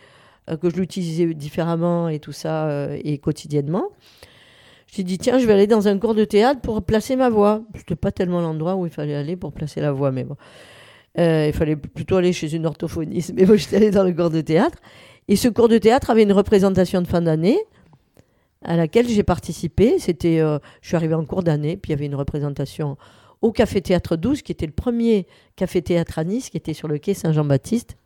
[0.48, 3.88] euh, que je l'utilisais différemment et tout ça, euh, et quotidiennement,
[4.92, 7.62] j'ai dit, tiens, je vais aller dans un cours de théâtre pour placer ma voix.
[7.76, 10.37] C'était pas tellement l'endroit où il fallait aller pour placer la voix, mais bon.
[11.18, 13.33] Euh, il fallait plutôt aller chez une orthophoniste.
[13.37, 14.79] Mais moi, j'étais allée dans le cours de théâtre.
[15.29, 17.59] Et ce cours de théâtre avait une représentation de fin d'année
[18.62, 19.98] à laquelle j'ai participé.
[19.98, 22.96] C'était, euh, je suis arrivée en cours d'année, puis il y avait une représentation
[23.42, 25.26] au Café Théâtre 12, qui était le premier
[25.57, 27.96] café théâtre à Nice, qui était sur le quai Saint-Jean-Baptiste,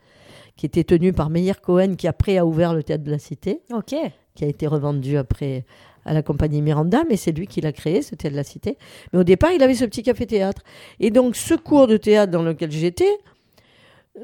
[0.57, 3.61] qui était tenu par Meyer Cohen, qui après a ouvert le théâtre de la Cité.
[3.73, 3.97] Ok.
[4.35, 5.64] Qui a été revendu après
[6.05, 8.79] à la compagnie Miranda, mais c'est lui qui l'a créé, c'était de la cité.
[9.12, 10.62] Mais au départ, il avait ce petit café-théâtre.
[11.01, 13.19] Et donc, ce cours de théâtre dans lequel j'étais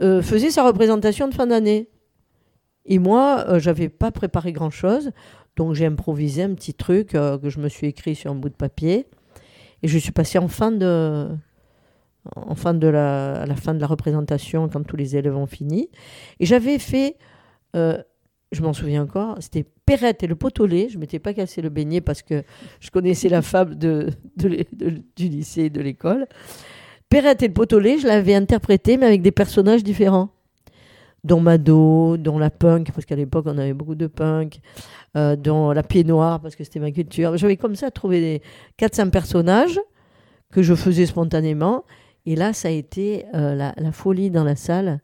[0.03, 1.89] euh, faisait sa représentation de fin d'année.
[2.87, 5.11] Et moi, euh, j'avais pas préparé grand-chose,
[5.57, 8.49] donc j'ai improvisé un petit truc euh, que je me suis écrit sur un bout
[8.49, 9.07] de papier.
[9.83, 11.29] Et je suis passée en fin de,
[12.37, 15.47] en fin de la, à la fin de la représentation, quand tous les élèves ont
[15.47, 15.89] fini.
[16.39, 17.17] Et j'avais fait
[18.53, 20.51] je m'en souviens encore, c'était Perrette et le pot.
[20.57, 22.43] Je ne m'étais pas cassé le beignet parce que
[22.81, 26.27] je connaissais la fable du lycée et de l'école.
[27.09, 30.31] Perrette et le pot je l'avais interprété, mais avec des personnages différents.
[31.23, 34.61] Dont Mado, dont la punk, parce qu'à l'époque on avait beaucoup de punk,
[35.17, 37.37] euh, dont la pied noire, parce que c'était ma culture.
[37.37, 38.43] J'avais comme ça trouvé des
[38.79, 39.79] 400 personnages
[40.51, 41.85] que je faisais spontanément.
[42.27, 45.01] Et là, ça a été euh, la, folie dans la salle.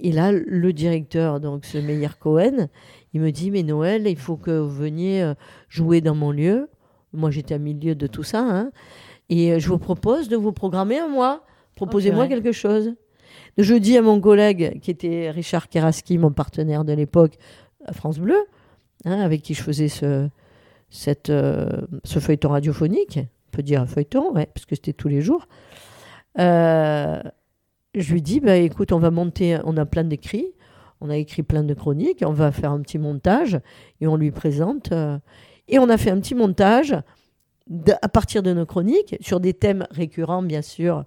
[0.00, 2.68] Et là, le directeur, donc ce Meyer Cohen,
[3.12, 5.34] il me dit Mais Noël, il faut que vous veniez euh,
[5.68, 6.68] jouer dans mon lieu.
[7.12, 8.40] Moi, j'étais au milieu de tout ça.
[8.40, 8.70] Hein.
[9.28, 11.44] et euh, je vous propose de vous programmer un mois.
[11.74, 12.94] Proposez-moi quelque chose.
[13.58, 17.34] Je dis à mon collègue, qui était Richard Keraski, mon partenaire de l'époque
[17.84, 18.38] à France Bleu,
[19.04, 20.28] hein, avec qui je faisais ce,
[20.90, 21.68] cette, euh,
[22.04, 25.46] ce feuilleton radiophonique, on peut dire un feuilleton, ouais, parce que c'était tous les jours.
[26.38, 27.20] Euh,
[27.94, 30.46] je lui dis, bah, écoute, on va monter, on a plein d'écrits,
[31.00, 33.58] on a écrit plein de chroniques, on va faire un petit montage
[34.00, 34.92] et on lui présente.
[34.92, 35.18] Euh,
[35.68, 36.96] et on a fait un petit montage
[38.02, 41.04] à partir de nos chroniques sur des thèmes récurrents, bien sûr,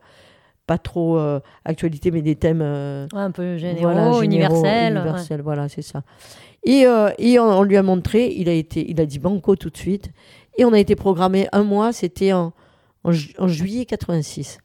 [0.65, 4.93] pas trop euh, actualité, mais des thèmes euh, un peu généraux, universels.
[4.93, 6.03] Universel, Voilà, c'est ça.
[6.65, 6.85] Et,
[7.17, 10.11] et on, lui a montré, il a, été, il a dit banco tout de suite.
[10.57, 12.53] Et on a été programmé un mois, c'était en,
[13.03, 14.59] en, en juillet 86.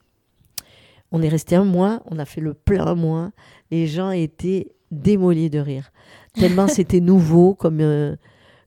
[1.11, 3.31] On est resté un mois, on a fait le plein mois.
[3.71, 5.91] Les gens étaient démolis de rire.
[6.33, 8.15] Tellement c'était nouveau comme, euh,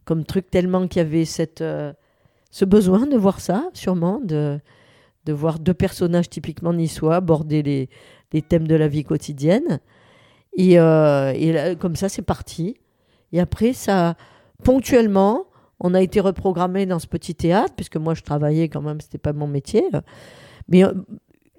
[0.05, 1.93] comme truc, tellement qu'il y avait cette, euh,
[2.51, 4.61] ce besoin de voir ça, sûrement, de,
[5.25, 7.89] de voir deux personnages typiquement niçois aborder les,
[8.33, 9.81] les thèmes de la vie quotidienne.
[10.57, 12.77] Et, euh, et comme ça, c'est parti.
[13.33, 14.17] Et après, ça,
[14.65, 15.47] ponctuellement,
[15.81, 19.19] on a été reprogrammé dans ce petit théâtre, puisque moi, je travaillais quand même, c'était
[19.19, 19.85] pas mon métier.
[20.69, 20.83] Mais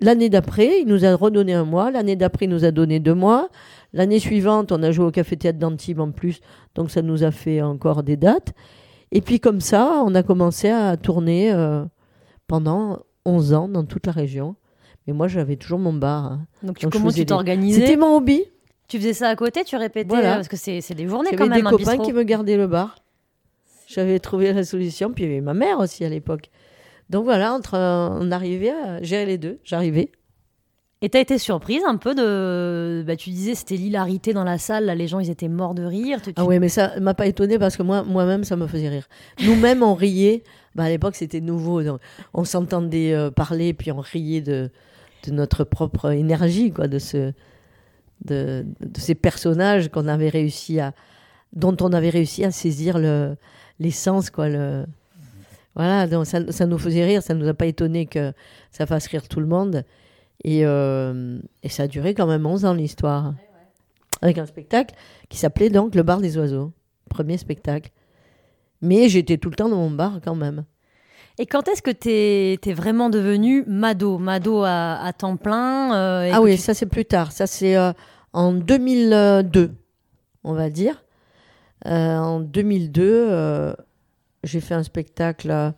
[0.02, 1.92] L'année d'après, il nous a redonné un mois.
[1.92, 3.50] L'année d'après, il nous a donné deux mois.
[3.94, 6.42] L'année suivante, on a joué au Café Théâtre d'Antibes en plus.
[6.76, 8.54] Donc, ça nous a fait encore des dates.
[9.12, 11.86] Et puis, comme ça, on a commencé à tourner euh,
[12.48, 14.56] pendant 11 ans dans toute la région.
[15.06, 16.26] Mais moi, j'avais toujours mon bar.
[16.26, 16.48] Hein.
[16.64, 18.44] Donc, comment tu t'organisais C'était mon hobby.
[18.88, 21.64] Tu faisais ça à côté, tu répétais Parce que c'est des journées quand même.
[21.64, 22.96] J'avais des copains qui me gardaient le bar.
[23.88, 25.12] J'avais trouvé la solution.
[25.12, 26.50] Puis il y avait ma mère aussi à l'époque.
[27.10, 29.60] Donc voilà, entre, on arrivait à gérer les deux.
[29.64, 30.12] J'arrivais.
[31.02, 33.04] Et t'as été surprise un peu de.
[33.06, 35.84] Bah, tu disais c'était l'hilarité dans la salle, là, les gens ils étaient morts de
[35.84, 36.20] rire.
[36.38, 39.08] Ah ouais, mais ça m'a pas étonné parce que moi, moi-même ça me faisait rire.
[39.44, 40.44] Nous-mêmes on riait.
[40.76, 41.84] Bah, à l'époque c'était nouveau.
[41.84, 42.00] Donc
[42.34, 44.72] on s'entendait euh, parler puis on riait de,
[45.28, 47.34] de notre propre énergie, quoi, de, ce,
[48.24, 50.94] de, de ces personnages qu'on avait réussi à.
[51.52, 52.98] dont on avait réussi à saisir
[53.78, 54.48] l'essence, quoi.
[54.48, 54.86] Le,
[55.76, 58.32] voilà, donc ça, ça, nous faisait rire, ça ne nous a pas étonné que
[58.72, 59.84] ça fasse rire tout le monde.
[60.44, 63.34] Et, euh, et ça a duré quand même 11 ans l'histoire.
[64.22, 64.96] Avec un spectacle
[65.30, 66.72] qui s'appelait donc Le Bar des Oiseaux.
[67.10, 67.92] Premier spectacle.
[68.82, 70.66] Mais j'étais tout le temps dans mon bar quand même.
[71.40, 74.18] Et quand est-ce que tu es, vraiment devenu Mado?
[74.18, 77.32] Mado à, temps plein euh, Ah oui, ça c'est plus tard.
[77.32, 77.92] Ça c'est euh,
[78.34, 79.72] en 2002,
[80.44, 81.04] on va dire.
[81.86, 83.74] en 2002,
[84.44, 85.74] j'ai fait un spectacle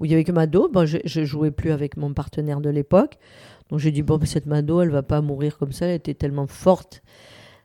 [0.00, 0.68] où il y avait que Mado.
[0.72, 3.18] Bon, je, je jouais plus avec mon partenaire de l'époque.
[3.70, 6.46] Donc j'ai dit, bon, cette Mado, elle va pas mourir comme ça, elle était tellement
[6.46, 7.02] forte.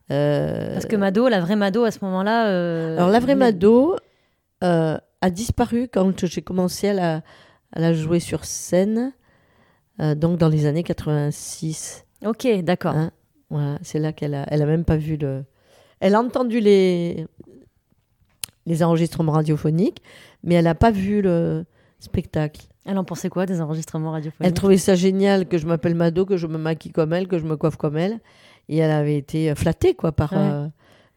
[0.07, 2.93] Parce que Mado, la vraie Mado à ce moment-là.
[2.93, 3.95] Alors la vraie Mado
[4.61, 7.21] a disparu quand j'ai commencé à la,
[7.73, 9.13] à la, jouer sur scène,
[9.99, 12.05] donc dans les années 86.
[12.25, 12.95] Ok, d'accord.
[12.95, 13.11] Hein,
[13.49, 15.43] voilà, c'est là qu'elle a, elle a même pas vu le.
[15.99, 17.27] Elle a entendu les,
[18.69, 20.01] les enregistrements radiophoniques,
[20.43, 21.65] mais elle n'a pas vu le
[21.99, 22.67] spectacle.
[22.85, 24.47] Elle en pensait quoi des enregistrements radiophoniques?
[24.47, 27.37] Elle trouvait ça génial que je m'appelle Mado, que je me maquille comme elle, que
[27.37, 28.19] je me coiffe comme elle.
[28.69, 30.67] Et elle avait été flattée quoi par euh,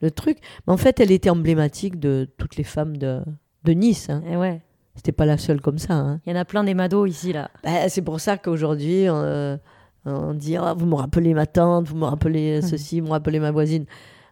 [0.00, 0.38] le truc.
[0.66, 3.20] Mais en fait, elle était emblématique de toutes les femmes de,
[3.64, 4.08] de Nice.
[4.08, 4.22] Hein.
[4.28, 4.62] Et ouais.
[4.96, 5.94] C'était pas la seule comme ça.
[5.94, 6.20] Hein.
[6.26, 7.50] Il y en a plein des Mado ici là.
[7.62, 9.08] Bah, c'est pour ça qu'aujourd'hui.
[9.08, 9.56] Euh,
[10.04, 13.38] on dit ah, vous me rappelez ma tante, vous me rappelez ceci, vous me rappelez
[13.38, 13.84] ma voisine.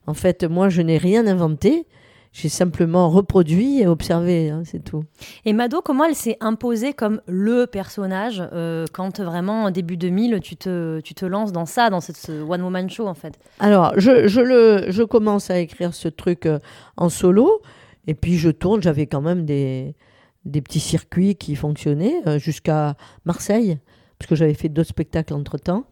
[0.07, 1.87] En fait, moi, je n'ai rien inventé.
[2.33, 5.03] J'ai simplement reproduit et observé, hein, c'est tout.
[5.45, 10.55] Et Mado, comment elle s'est imposée comme le personnage euh, quand vraiment, début 2000, tu
[10.55, 13.37] te, tu te lances dans ça, dans ce one-woman show en fait?
[13.59, 16.61] Alors, je, je, le, je commence à écrire ce truc euh,
[16.97, 17.63] en solo,
[18.07, 19.97] et puis je tourne, j'avais quand même des,
[20.45, 23.79] des petits circuits qui fonctionnaient euh, jusqu'à Marseille
[24.21, 25.85] parce que j'avais fait d'autres spectacles entre-temps,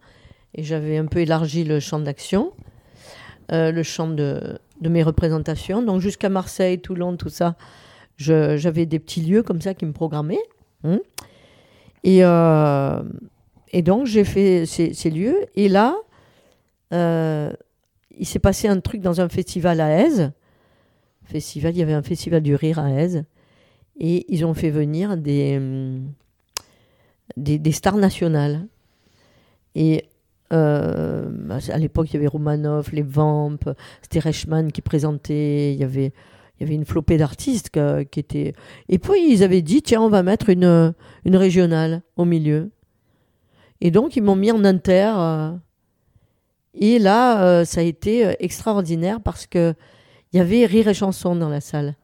[0.55, 2.53] et j'avais un peu élargi le champ d'action,
[3.51, 5.81] le champ de, mes représentations.
[5.81, 7.55] Donc jusqu'à Marseille, Toulon, tout ça,
[8.17, 10.43] j'avais des petits lieux comme ça qui me programmaient.
[10.85, 10.99] Hein.
[12.03, 13.03] Et, euh,
[13.71, 15.95] et donc j'ai fait ces, lieux, et là,
[16.93, 17.51] euh,
[18.17, 20.31] il s'est passé un truc dans un festival à Aise.
[21.25, 23.25] Festival, il y avait un festival du rire à Aise.
[23.99, 26.13] Et ils ont fait venir des, hum,
[27.37, 28.67] des, stars nationales.
[29.75, 30.05] Et
[30.51, 31.29] euh,
[31.69, 33.59] à l'époque, il y avait Romanov, les Vamp,
[34.01, 36.13] c'était Reichmann qui présentait, il y avait,
[36.57, 37.71] il y avait une flopée d'artistes
[38.11, 38.53] qui étaient.
[38.87, 40.93] Et puis, ils avaient dit tiens, on va mettre une,
[41.25, 42.71] une régionale au milieu.
[43.81, 45.13] Et donc, ils m'ont mis en inter.
[45.17, 45.51] Euh,
[46.73, 49.73] et là, euh, ça a été extraordinaire parce que
[50.31, 51.95] il y avait Rire et Chanson dans la salle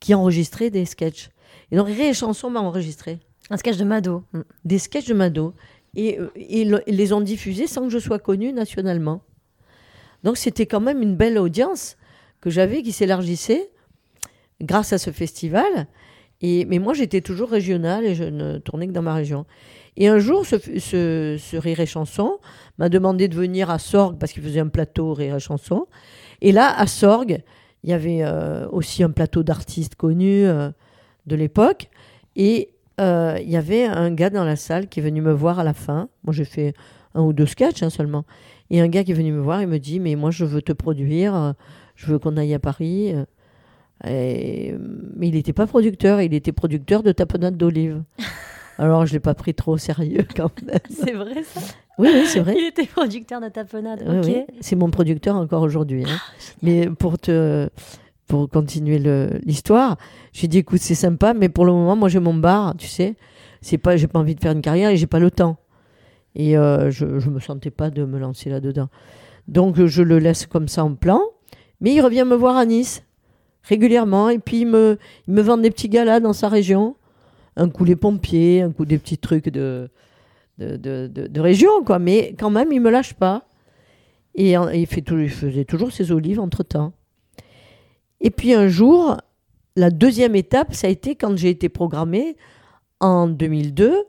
[0.00, 1.30] qui enregistrait des sketchs.
[1.70, 3.20] Et donc, Rire et Chanson m'a enregistré.
[3.50, 4.24] Un sketch de Mado.
[4.64, 5.54] Des sketchs de Mado.
[5.96, 9.22] Et euh, ils les ont diffusés sans que je sois connue nationalement.
[10.24, 11.96] Donc c'était quand même une belle audience
[12.40, 13.70] que j'avais qui s'élargissait
[14.60, 15.86] grâce à ce festival.
[16.40, 19.46] Et, mais moi, j'étais toujours régionale et je ne tournais que dans ma région.
[19.96, 22.38] Et un jour, ce, Rire et Chanson
[22.78, 25.86] m'a demandé de venir à Sorgue parce qu'il faisait un plateau Rire et Chanson.
[26.40, 27.42] Et là, à Sorgue,
[27.84, 30.70] il y avait euh, aussi un plateau d'artistes connus euh,
[31.26, 31.88] de l'époque.
[32.34, 32.70] Et
[33.40, 35.74] il y avait un gars dans la salle qui est venu me voir à la
[35.74, 36.08] fin.
[36.24, 36.74] Moi, j'ai fait
[37.14, 38.24] un ou deux sketchs hein, seulement.
[38.70, 40.62] Et un gars qui est venu me voir et me dit Mais moi, je veux
[40.62, 41.54] te produire,
[41.96, 43.14] je veux qu'on aille à Paris.
[44.06, 44.74] Et...
[45.16, 48.02] Mais il n'était pas producteur, il était producteur de tapenade d'olive.
[48.78, 50.78] Alors, je ne l'ai pas pris trop au sérieux quand même.
[50.90, 51.60] C'est vrai ça?
[51.98, 52.54] Oui, oui c'est vrai.
[52.56, 54.02] Il était producteur de tapenade.
[54.60, 56.04] C'est mon producteur encore aujourd'hui.
[56.04, 56.16] Hein.
[56.16, 57.68] Ah, Mais pour te
[58.32, 58.98] pour continuer
[59.44, 59.98] l'histoire.
[60.32, 63.14] J'ai dit, écoute, c'est sympa, mais pour le moment, moi, j'ai mon bar, tu sais.
[63.60, 65.58] C'est pas, j'ai pas envie de faire une carrière et j'ai pas le temps.
[66.34, 68.88] Et euh, je, je me sentais pas de me lancer là-dedans.
[69.48, 71.20] Donc, je le laisse comme ça en plan.
[71.82, 73.04] Mais il revient me voir à Nice
[73.64, 74.96] régulièrement et puis il me,
[75.28, 76.96] il me vend des petits galas dans sa région.
[77.56, 79.90] Un coup les pompiers, un coup des petits trucs de,
[80.56, 81.98] de, de, de, région, quoi.
[81.98, 83.46] Mais quand même, il me lâche pas.
[84.34, 86.94] Et, il, fait tout, il faisait toujours ses olives entre-temps.
[88.22, 89.16] Et puis un jour,
[89.76, 92.36] la deuxième étape, ça a été quand j'ai été programmée
[93.00, 94.06] en 2002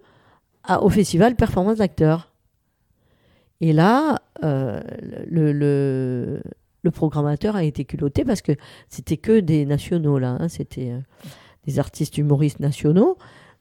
[0.82, 2.32] au festival Performance d'acteurs.
[3.60, 4.82] Et là, euh,
[5.28, 6.42] le,
[6.92, 8.52] programmateur a été culotté parce que
[8.88, 10.38] c'était que des nationaux, là.
[10.40, 10.48] Hein.
[10.48, 11.00] c'était euh,
[11.66, 13.18] des artistes humoristes nationaux.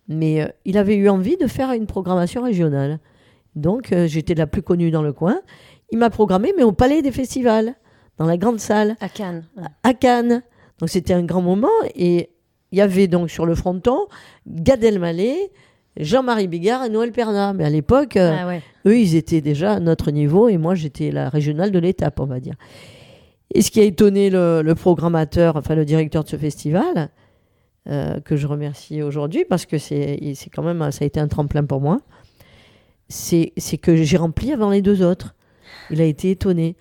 [0.08, 2.98] Mais euh, il avait eu envie de faire une programmation régionale.
[3.54, 5.38] Donc, j'étais la plus connue dans le coin.
[5.90, 7.74] Il m'a programmé, mais au Palais des Festivals
[8.18, 8.96] dans la grande salle.
[9.00, 9.44] À Cannes.
[9.82, 10.42] À Cannes.
[10.78, 11.68] Donc c'était un grand moment.
[11.94, 12.30] Et
[12.72, 14.06] il y avait donc sur le fronton
[14.46, 15.50] Gad Elmaleh,
[15.96, 17.52] Jean-Marie Bigard et Noël Perna.
[17.52, 21.10] Mais à l'époque, euh, ah eux, ils étaient déjà à notre niveau et moi, j'étais
[21.10, 22.54] la régionale de l'étape, on va dire.
[23.54, 27.10] Et ce qui a étonné le, programmateur, enfin le directeur de ce festival,
[27.88, 31.64] euh, que je remercie aujourd'hui parce que c'est quand même, ça a été un tremplin
[31.64, 32.00] pour moi,
[33.08, 35.34] c'est que j'ai rempli avant les deux autres.
[35.90, 36.76] Il a été étonné.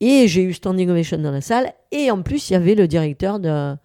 [0.00, 1.72] Et j'ai eu standing ovation dans la salle.
[1.90, 3.76] Et en plus, il y avait le directeur de,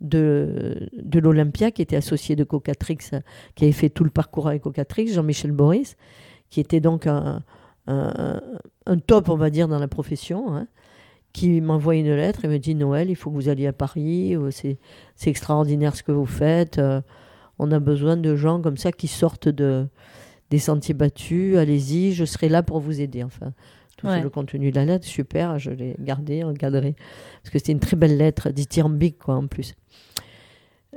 [0.00, 2.98] de, l'Olympia qui était associé de Cocatrix,
[3.54, 5.96] qui avait fait tout le parcours avec Cocatrix, Jean-Michel Boris,
[6.50, 7.42] qui était donc un,
[7.86, 10.54] un, top, on va dire, dans la profession.
[10.54, 10.66] Hein.
[11.32, 14.36] qui m'envoie une lettre et me dit Noël, il faut que vous alliez à Paris,
[14.50, 14.78] c'est
[15.26, 16.80] extraordinaire ce que vous faites.
[17.58, 19.86] on a besoin de gens comme ça qui sortent de,
[20.50, 21.56] des sentiers battus.
[21.56, 23.22] Allez-y, je serai là pour vous aider.
[23.24, 23.52] Enfin,
[24.04, 26.94] tout le contenu de la lettre, super, je l'ai gardé, encadré.
[27.42, 29.74] Parce que c'était une très belle lettre, dithyrambique, quoi, en plus.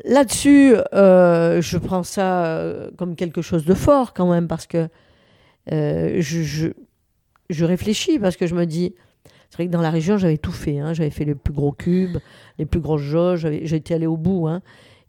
[0.05, 4.89] Là-dessus, euh, je prends ça euh, comme quelque chose de fort quand même, parce que
[5.71, 6.71] euh, je,
[7.49, 8.93] je, réfléchis, parce que je me dis,
[9.49, 10.79] c'est vrai que dans la région, j'avais tout fait.
[10.79, 10.93] Hein.
[10.93, 12.17] J'avais fait les plus gros cubes,
[12.59, 14.47] les plus grosses jauges, j'étais allé au bout.
[14.47, 14.61] Hein.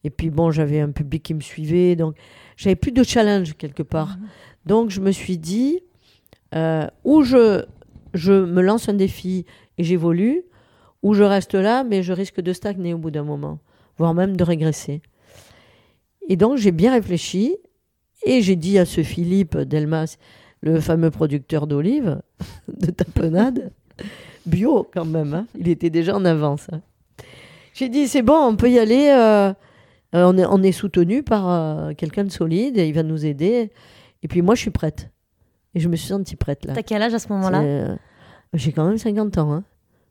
[0.04, 2.16] Et puis bon, j'avais un public qui me suivait, donc
[2.56, 4.16] j'avais plus de challenge quelque part.
[4.16, 4.26] Mhm.
[4.66, 5.80] Donc je me suis dit,
[7.04, 7.64] ou je,
[8.14, 9.44] je me lance un défi
[9.76, 10.42] et j'évolue,
[11.02, 13.60] ou je reste là, mais je risque de stagner au bout d'un moment
[13.98, 15.02] voire même de régresser.
[16.28, 17.56] Et donc j'ai bien réfléchi
[18.24, 20.16] et j'ai dit à ce Philippe Delmas,
[20.60, 22.20] le fameux producteur d'olives,
[22.68, 23.72] de tapenade,
[24.46, 25.46] bio quand même, hein.
[25.58, 26.66] il était déjà en avance.
[26.72, 26.80] Hein.
[27.74, 29.52] J'ai dit c'est bon, on peut y aller, euh,
[30.14, 33.70] euh, on, est, soutenu par euh, quelqu'un de solide, et il va nous aider.
[34.22, 35.10] Et puis moi je suis prête.
[35.78, 36.74] Et je me suis sentie prête là.
[36.74, 37.94] T'as quel âge à ce moment-là
[38.52, 39.52] J'ai quand même 50 ans.
[39.52, 39.64] Hein.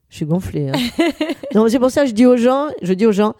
[0.07, 0.71] Je suis gonflée.
[1.67, 3.33] c'est pour ça que je dis aux gens, je dis aux gens,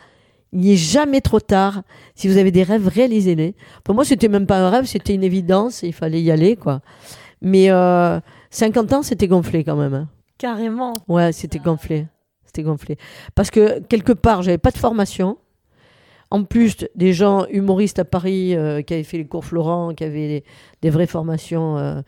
[0.51, 1.83] il n'est jamais trop tard.
[2.15, 3.55] Si vous avez des rêves, réalisez-les.
[3.85, 5.83] Pour moi, c'était même pas un rêve, c'était une évidence.
[5.83, 6.81] Il fallait y aller, quoi.
[7.41, 9.93] Mais 50 euh, ans, c'était gonflé quand même.
[9.93, 10.09] Hein.
[10.37, 10.95] Carrément.
[11.07, 12.07] Ouais, c'était gonflé.
[12.43, 12.97] C'était gonflé.
[13.35, 15.37] Parce que quelque part, j'avais pas de formation.
[16.29, 20.03] En plus, des gens humoristes à Paris euh, qui avaient fait les cours Florent, qui
[20.03, 20.43] avaient
[20.81, 21.77] des, vraies formations.
[21.77, 22.01] Euh,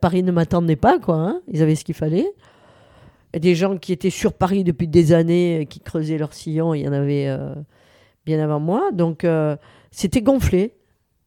[0.00, 1.16] Paris ne m'attendait pas, quoi.
[1.16, 1.40] Hein.
[1.48, 2.32] Ils avaient ce qu'il fallait
[3.38, 6.88] des gens qui étaient sur Paris depuis des années, qui creusaient leur sillon, il y
[6.88, 7.54] en avait euh,
[8.26, 8.90] bien avant moi.
[8.92, 9.56] Donc euh,
[9.90, 10.74] c'était gonflé.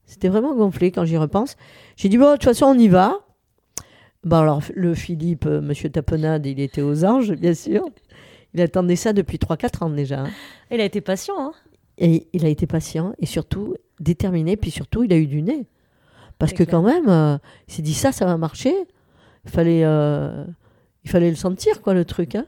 [0.06, 1.56] C'était vraiment gonflé quand j'y repense.
[1.96, 3.20] J'ai dit, bon, de toute façon, on y va.
[4.26, 7.86] Bon, alors, le Philippe, euh, monsieur Tapenade, il était aux anges, bien sûr.
[8.54, 10.24] Il attendait ça depuis 3-4 ans déjà.
[10.24, 10.30] Hein.
[10.72, 11.36] Il a été patient.
[11.40, 11.54] Hein
[11.98, 15.68] et il a été patient et surtout déterminé, puis surtout, il a eu du nez.
[16.40, 18.74] Parce que quand même, il s'est dit, ça, ça va marcher.
[19.46, 19.86] Il fallait
[21.04, 22.36] il fallait le sentir, quoi, le truc.
[22.36, 22.46] Hein.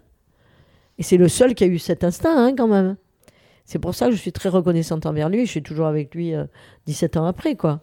[0.98, 2.96] Et c'est le seul qui a eu cet instinct, hein, quand même.
[3.66, 5.46] C'est pour ça que je suis très reconnaissante envers lui.
[5.46, 6.34] Je suis toujours avec lui
[6.86, 7.82] 17 euh, ans après, quoi.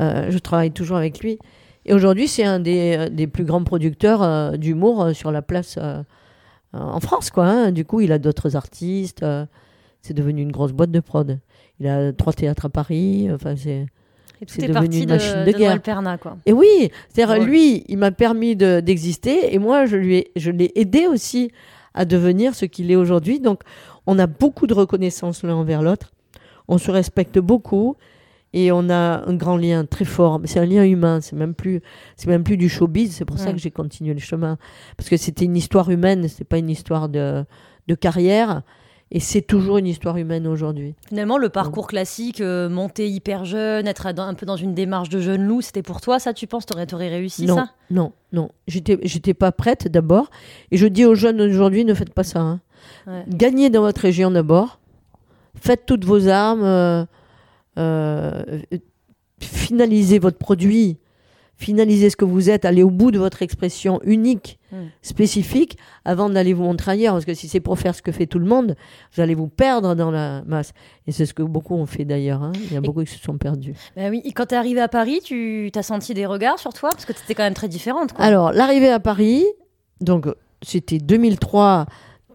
[0.00, 1.38] Euh, je travaille toujours avec lui.
[1.84, 5.78] Et aujourd'hui, c'est un des, euh, des, plus grands producteurs d'humour sur la place
[6.72, 7.46] en France, quoi.
[7.46, 7.72] Hein.
[7.72, 9.24] Du coup, il a d'autres artistes.
[10.02, 11.38] C'est devenu une grosse boîte de prod.
[11.80, 13.28] Il a trois théâtres à Paris.
[13.32, 13.86] Enfin, c'est
[14.46, 15.80] c'est devenu une machine de, guerre.
[16.20, 16.36] quoi.
[16.46, 21.06] Et oui, c'est-à-dire lui, il m'a permis d'exister et moi, je lui je l'ai aidé
[21.06, 21.52] aussi
[21.94, 23.38] à devenir ce qu'il est aujourd'hui.
[23.38, 23.62] Donc,
[24.06, 26.12] on a beaucoup de reconnaissance l'un envers l'autre.
[26.66, 27.96] On se respecte beaucoup
[28.52, 30.40] et on a un grand lien très fort.
[30.44, 31.20] C'est un lien humain.
[31.20, 31.80] C'est même plus,
[32.16, 33.14] c'est même plus du showbiz.
[33.14, 34.58] C'est pour ça que j'ai continué le chemin
[34.96, 36.26] parce que c'était une histoire humaine.
[36.28, 37.44] C'est pas une histoire de,
[37.86, 38.62] de carrière.
[39.14, 40.94] Et c'est toujours une histoire humaine aujourd'hui.
[41.06, 45.20] Finalement, le parcours classique, euh, monter hyper jeune, être un peu dans une démarche de
[45.20, 46.64] jeune loup, c'était pour toi, ça, tu penses?
[46.64, 47.70] Tu aurais réussi non, ça?
[47.90, 48.50] Non, non.
[48.66, 50.30] J'étais, j'étais pas prête d'abord.
[50.70, 52.40] Et je dis aux jeunes aujourd'hui, ne faites pas ça.
[52.40, 52.60] Hein.
[53.28, 54.80] Gagnez dans votre région d'abord.
[55.60, 56.64] Faites toutes vos armes.
[56.64, 57.04] Euh,
[57.78, 58.62] euh,
[59.40, 60.96] finalisez votre produit
[61.62, 64.86] finaliser ce que vous êtes, aller au bout de votre expression unique, hmm.
[65.00, 67.14] spécifique, avant d'aller vous montrer ailleurs.
[67.14, 68.76] Parce que si c'est pour faire ce que fait tout le monde,
[69.14, 70.72] vous allez vous perdre dans la masse.
[71.06, 72.42] Et c'est ce que beaucoup ont fait d'ailleurs.
[72.42, 72.52] Hein.
[72.64, 73.74] Il y a beaucoup qui se sont perdus.
[73.96, 74.20] Ben oui.
[74.24, 76.90] Et quand tu es arrivée à Paris, tu as senti des regards sur toi?
[76.90, 78.10] Parce que tu étais quand même très différente.
[78.18, 79.44] Alors, l'arrivée à Paris,
[80.00, 80.26] donc
[80.62, 81.86] c'était 2003,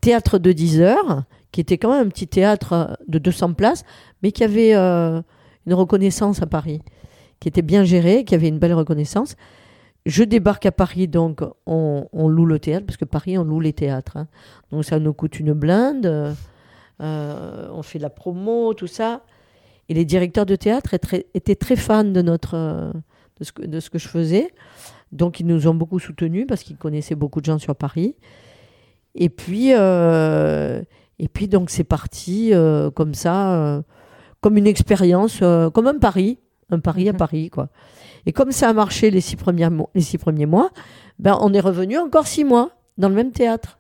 [0.02, 3.84] théâtre de 10 heures, qui était quand même un petit théâtre de 200 places,
[4.24, 5.22] mais qui avait euh,
[5.66, 6.82] une reconnaissance à Paris
[7.40, 9.36] qui était bien géré, qui avait une belle reconnaissance.
[10.06, 13.74] Je débarque à Paris, donc on, loue le théâtre, parce que Paris, on loue les
[13.74, 14.18] théâtres.
[14.18, 14.28] Hein.
[14.72, 16.36] Donc ça nous coûte une blinde,
[17.02, 19.22] euh, on fait la promo, tout ça.
[19.90, 20.94] Et les directeurs de théâtre
[21.34, 22.94] étaient très, fans de, notre,
[23.40, 24.54] de, ce que, de ce que je faisais.
[25.12, 28.16] Donc ils nous ont beaucoup soutenus, parce qu'ils connaissaient beaucoup de gens sur Paris.
[29.14, 30.82] Et puis, euh,
[31.20, 33.84] et puis donc c'est parti euh, comme ça,
[34.40, 37.14] comme une expérience, comme un pari un pari à.
[37.14, 37.70] Paris, quoi.
[38.26, 40.72] Et comme ça a marché les six, premiers mois, les six premiers mois,
[41.20, 43.80] ben on est revenu encore six mois dans le même théâtre.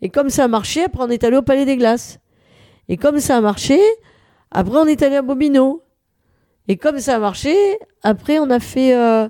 [0.00, 2.20] Et comme ça a marché, après on est allé au Palais des Glaces.
[2.88, 3.78] Et comme ça a marché,
[4.50, 5.82] après on est allé à Bobino.
[6.68, 7.54] Et comme ça a marché,
[8.02, 9.28] après on a fait euh,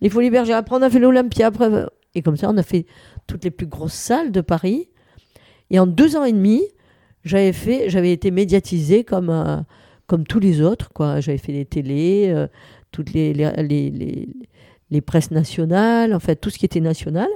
[0.00, 1.50] les Folies Bergères, après on a fait l'Olympia,
[2.14, 2.86] et comme ça on a fait
[3.26, 4.88] toutes les plus grosses salles de Paris.
[5.70, 6.62] Et en deux ans et demi,
[7.24, 9.58] j'avais fait, j'avais été médiatisée comme euh,
[10.08, 10.92] comme tous les autres.
[10.92, 11.20] quoi.
[11.20, 12.48] J'avais fait les télés, euh,
[12.90, 14.28] toutes les, les, les,
[14.90, 17.28] les, presses nationales, en fait, tout ce qui était national.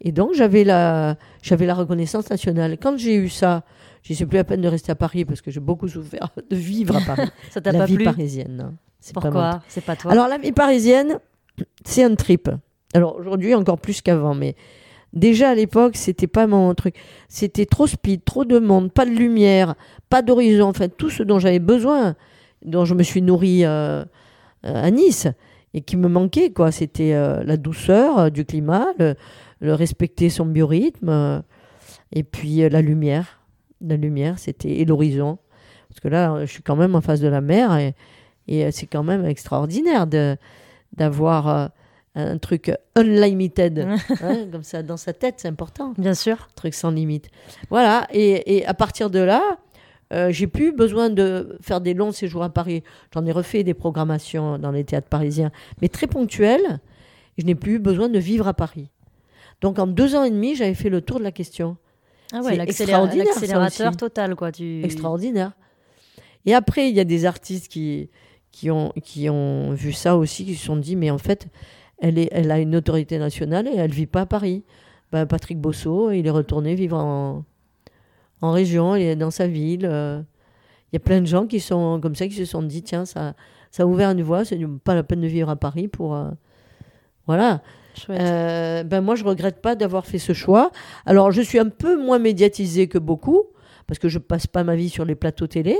[0.00, 2.76] Et donc, j'avais la, j'avais la reconnaissance nationale.
[2.80, 3.64] Quand j'ai eu ça,
[4.02, 6.56] je sais plus la peine de rester à Paris parce que j'ai beaucoup souffert de
[6.56, 7.28] vivre à Paris.
[7.50, 8.04] ça t'a la pas vie plu?
[8.04, 8.56] parisienne.
[8.56, 8.74] non.
[9.00, 9.62] C'est Pourquoi?
[9.66, 10.12] C'est pas toi?
[10.12, 11.18] Alors la vie parisienne,
[11.84, 12.48] c'est un trip.
[12.94, 14.54] Alors aujourd'hui encore plus qu'avant, mais
[15.12, 16.96] déjà à l'époque c'était pas mon truc.
[17.28, 19.74] C'était trop speed, trop de monde, pas de lumière,
[20.08, 22.16] pas d'horizon, enfin tout ce dont j'avais besoin,
[22.64, 24.04] dont je me suis nourrie euh,
[24.64, 25.28] euh, à Nice
[25.74, 26.72] et qui me manquait quoi.
[26.72, 29.14] C'était euh, la douceur du climat, le,
[29.60, 31.42] respecter son biorhythme
[32.12, 33.40] et puis la lumière,
[33.80, 35.38] la lumière, c'était et l'horizon.
[35.88, 37.94] Parce que là, je suis quand même en face de la mer et,
[38.48, 40.36] et c'est quand même extraordinaire de
[40.96, 41.70] d'avoir
[42.14, 43.78] un truc unlimited,
[44.22, 46.34] hein, comme ça, dans sa tête, c'est important, Bien sûr.
[46.34, 47.28] un truc sans limite.
[47.70, 49.58] Voilà, et, et à partir de là,
[50.12, 52.82] euh, j'ai plus besoin de faire des longs séjours à Paris.
[53.14, 55.50] J'en ai refait des programmations dans les théâtres parisiens,
[55.80, 56.80] mais très ponctuelles.
[57.38, 58.90] Je n'ai plus besoin de vivre à Paris.
[59.62, 61.78] Donc en deux ans et demi, j'avais fait le tour de la question.
[62.32, 64.52] Ah C'est ouais, l'accélérateur total, quoi.
[64.52, 64.84] Tu...
[64.84, 65.52] extraordinaire.
[66.44, 68.10] Et après, il y a des artistes qui,
[68.50, 71.46] qui, ont, qui ont vu ça aussi, qui se sont dit, mais en fait,
[72.02, 74.64] elle, est, elle a une autorité nationale et elle ne vit pas à Paris.
[75.12, 77.44] Ben, Patrick Bosso, il est retourné vivre en,
[78.42, 79.86] en région, il est dans sa ville.
[79.90, 80.20] euh.
[80.92, 83.06] Il y a plein de gens qui sont comme ça, qui se sont dit, tiens,
[83.06, 83.32] ça,
[83.70, 86.14] ça a ouvert une voie, c'est pas la peine de vivre à Paris pour...
[86.14, 86.28] euh,
[87.26, 87.62] Voilà.
[88.10, 90.70] Euh, ben moi, je regrette pas d'avoir fait ce choix.
[91.06, 93.44] Alors, je suis un peu moins médiatisée que beaucoup,
[93.86, 95.76] parce que je passe pas ma vie sur les plateaux télé,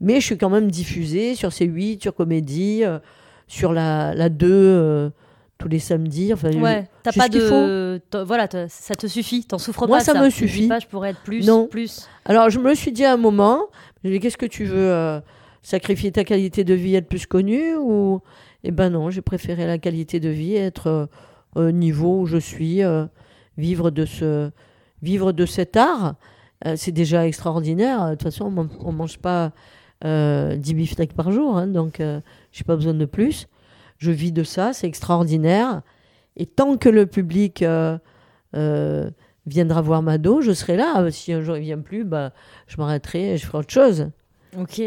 [0.00, 2.98] mais je suis quand même diffusée sur C8, sur Comédie, euh,
[3.48, 5.10] sur la, la 2, euh,
[5.62, 6.32] tous les samedis.
[6.32, 8.00] Enfin, Ouais, t'as pas de.
[8.24, 10.04] Voilà, ça te suffit, t'en souffres Moi, pas.
[10.04, 10.68] ça de me Tu suffit.
[10.68, 11.66] pas, je pourrais être plus, Non.
[11.68, 12.08] plus.
[12.24, 13.68] Alors, je me suis dit à un moment,
[14.04, 15.20] je qu'est-ce que tu veux euh,
[15.62, 18.20] Sacrifier ta qualité de vie, être plus connu ou...
[18.64, 21.06] Eh ben non, j'ai préféré la qualité de vie, être euh,
[21.54, 23.06] au niveau où je suis, euh,
[23.56, 24.50] vivre, de ce,
[25.02, 26.14] vivre de cet art.
[26.76, 28.06] C'est déjà extraordinaire.
[28.06, 28.52] De toute façon,
[28.84, 29.50] on ne mange pas
[30.04, 32.20] euh, 10 beefsteaks par jour, hein, donc euh,
[32.52, 33.46] j'ai pas besoin de plus.
[34.02, 35.82] Je vis de ça, c'est extraordinaire.
[36.36, 37.96] Et tant que le public euh,
[38.56, 39.08] euh,
[39.46, 41.08] viendra voir Mado, je serai là.
[41.12, 42.32] Si un jour il vient plus, bah,
[42.66, 44.10] je m'arrêterai et je ferai autre chose.
[44.58, 44.82] Ok.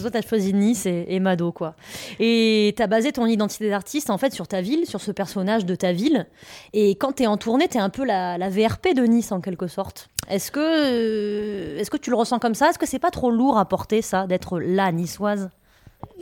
[0.00, 1.74] Toi, t'as choisi Nice et, et Mado, quoi.
[2.18, 5.74] Et t'as basé ton identité d'artiste, en fait, sur ta ville, sur ce personnage de
[5.74, 6.26] ta ville.
[6.72, 9.66] Et quand t'es en tournée, t'es un peu la, la VRP de Nice, en quelque
[9.66, 10.08] sorte.
[10.30, 12.70] Est-ce que, euh, est-ce que tu le ressens comme ça?
[12.70, 15.50] Est-ce que c'est pas trop lourd à porter, ça, d'être la niçoise?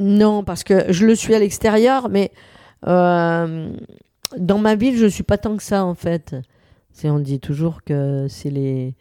[0.01, 2.31] Non, parce que je le suis à l'extérieur, mais
[2.87, 3.71] euh,
[4.37, 6.35] dans ma ville, je ne suis pas tant que ça, en fait.
[6.93, 8.95] C'est, on dit toujours que c'est les.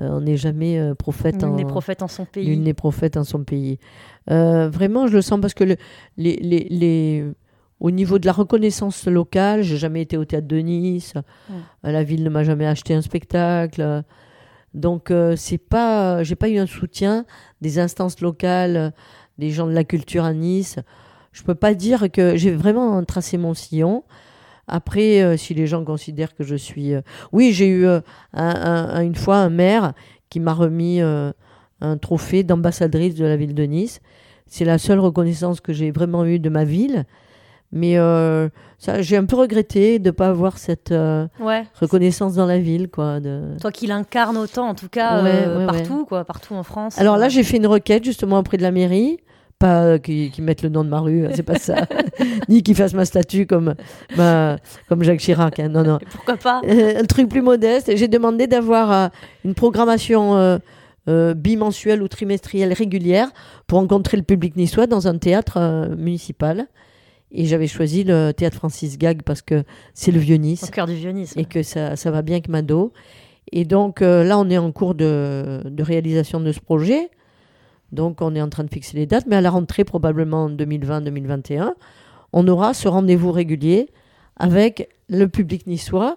[0.00, 1.56] euh, on n'est jamais euh, prophète en.
[1.64, 2.46] Prophètes en son pays.
[2.46, 3.78] L'une des prophètes en son pays.
[4.30, 5.76] Euh, vraiment, je le sens parce que le-
[6.16, 7.24] les, les, les-
[7.80, 11.14] au niveau de la reconnaissance locale, j'ai jamais été au théâtre de Nice.
[11.84, 14.02] La ville ne m'a jamais acheté un spectacle.
[14.74, 17.24] Donc, c'est pas, j'ai pas eu un soutien
[17.60, 18.92] des instances locales,
[19.38, 20.76] des gens de la culture à Nice.
[21.32, 24.02] Je peux pas dire que j'ai vraiment tracé mon sillon.
[24.66, 27.00] Après, euh, si les gens considèrent que je suis, euh,
[27.32, 28.00] oui, j'ai eu euh,
[28.34, 29.92] un- un- un- une fois un maire
[30.28, 34.00] qui m'a remis un trophée d'ambassadrice de la ville de Nice.
[34.46, 37.04] C'est la seule reconnaissance que j'ai vraiment eue de ma ville.
[37.70, 37.96] Mais
[38.78, 41.64] ça, j'ai un peu regretté de ne pas avoir cette Ouais.
[41.80, 42.88] reconnaissance dans la ville.
[42.88, 43.56] Quoi, de...
[43.60, 46.98] Toi qui l'incarne autant, en tout cas, Ouais, ouais, partout, quoi, partout en France.
[46.98, 49.18] Alors là, j'ai fait une requête justement auprès de la mairie.
[49.58, 51.86] Pas euh, qu'ils qu'ils mettent le nom de ma rue, c'est pas ça.
[52.48, 53.74] Ni qu'ils fassent ma statue comme,
[54.16, 54.56] ma,
[54.88, 55.58] comme Jacques Chirac.
[55.58, 55.68] hein.
[55.68, 55.98] Non, non.
[56.12, 56.60] Pourquoi pas?
[56.64, 57.90] Euh, un truc plus modeste.
[57.96, 59.08] J'ai demandé d'avoir euh,
[59.44, 60.58] une programmation euh,
[61.08, 63.30] euh, bimensuelle ou trimestrielle régulière
[63.66, 66.68] pour rencontrer le public niçois dans un théâtre euh, municipal.
[67.32, 70.86] Et j'avais choisi le théâtre Francis Gag parce que c'est le vieux Nice Au cœur
[70.86, 71.38] du vionisme.
[71.38, 72.92] et que ça, ça va bien avec Mado.
[73.50, 77.10] Et donc euh, là, on est en cours de, de réalisation de ce projet.
[77.92, 80.50] Donc on est en train de fixer les dates, mais à la rentrée, probablement en
[80.50, 81.72] 2020-2021,
[82.32, 83.88] on aura ce rendez-vous régulier
[84.36, 86.16] avec le public niçois,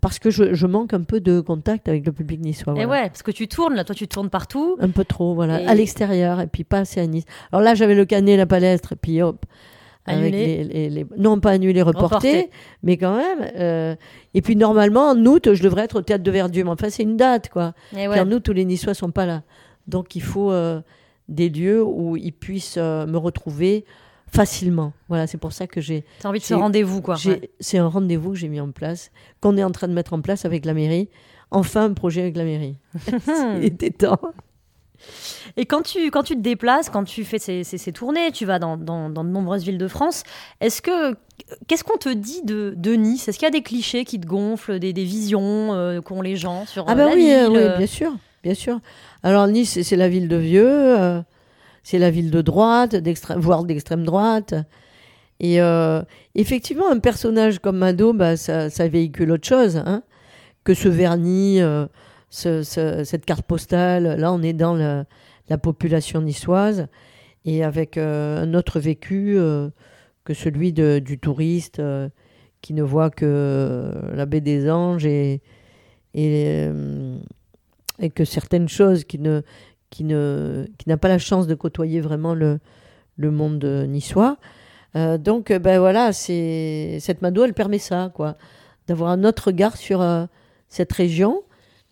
[0.00, 2.72] parce que je, je manque un peu de contact avec le public niçois.
[2.74, 3.02] Et voilà.
[3.02, 4.76] ouais, parce que tu tournes, là, toi tu tournes partout.
[4.80, 7.24] Un peu trop, voilà, Et- à l'extérieur, et puis pas assez à Nice.
[7.50, 9.44] Alors là, j'avais le canet, la palestre, et puis hop.
[10.06, 12.48] avec les- les- les- Non, pas annulé, reporté,
[12.82, 13.50] mais quand même.
[13.56, 13.94] euh,
[14.32, 16.64] Et puis normalement, en août, je devrais être au théâtre de Verdun.
[16.64, 17.74] Mais enfin, c'est une date, quoi.
[17.92, 18.20] Et Puis ouais.
[18.20, 19.42] en août, tous les Niçois sont pas là.
[19.86, 20.80] Donc il faut euh,
[21.28, 23.84] des lieux où ils puissent euh, me retrouver
[24.30, 24.92] facilement.
[25.08, 26.04] Voilà, c'est pour ça que j'ai.
[26.20, 27.16] T'as envie de ce rendez-vous, quoi.
[27.24, 27.50] ouais.
[27.60, 29.10] C'est un rendez-vous que j'ai mis en place,
[29.40, 31.08] qu'on est en train de mettre en place avec la mairie.
[31.50, 32.76] Enfin, un projet avec la mairie.
[33.56, 34.20] Il était temps.
[35.56, 38.58] Et quand tu, quand tu te déplaces, quand tu fais ces, ces, tournées, tu vas
[38.58, 40.24] dans, dans, dans, de nombreuses villes de France,
[40.60, 41.14] est-ce que
[41.66, 43.28] qu'est-ce qu'on te dit de, de Nice?
[43.28, 46.36] Est-ce qu'il y a des clichés qui te gonflent, des, des visions euh, qu'ont les
[46.36, 48.12] gens sur ah bah la oui, ville oui, bien sûr,
[48.42, 48.80] bien sûr.
[49.22, 51.20] Alors Nice, c'est la ville de vieux, euh,
[51.82, 52.96] c'est la ville de droite,
[53.36, 54.54] voire d'extrême droite.
[55.40, 56.02] Et euh,
[56.34, 60.02] effectivement, un personnage comme Mado, bah, ça, ça, véhicule autre chose hein,
[60.64, 61.86] que ce vernis, euh,
[62.30, 64.18] ce, ce, cette carte postale.
[64.18, 65.04] Là, on est dans la,
[65.48, 66.86] la population niçoise
[67.44, 69.38] et avec un autre vécu
[70.24, 71.80] que celui du touriste
[72.60, 75.40] qui ne voit que la baie des Anges et,
[77.98, 79.42] et que certaines choses qui ne
[79.90, 82.60] qui ne qui n'a pas la chance de côtoyer vraiment le,
[83.16, 84.38] le monde niçois.
[84.96, 88.36] Euh, donc, ben voilà, c'est cette Mado, elle permet ça, quoi,
[88.86, 90.24] d'avoir un autre regard sur euh,
[90.68, 91.42] cette région,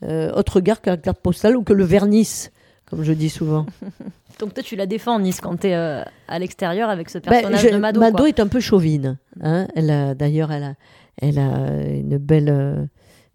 [0.03, 2.49] euh, autre regard que la carte postale ou que le vernis,
[2.87, 3.67] comme je dis souvent.
[4.41, 7.69] donc toi, tu la défends, Nice, quand tu es à l'extérieur avec ce personnage ben,
[7.69, 8.01] je, de Mado.
[8.01, 8.29] Mado quoi.
[8.29, 9.19] est un peu chauvine.
[9.43, 10.75] Hein elle d'ailleurs, elle a,
[11.21, 12.89] elle a une belle,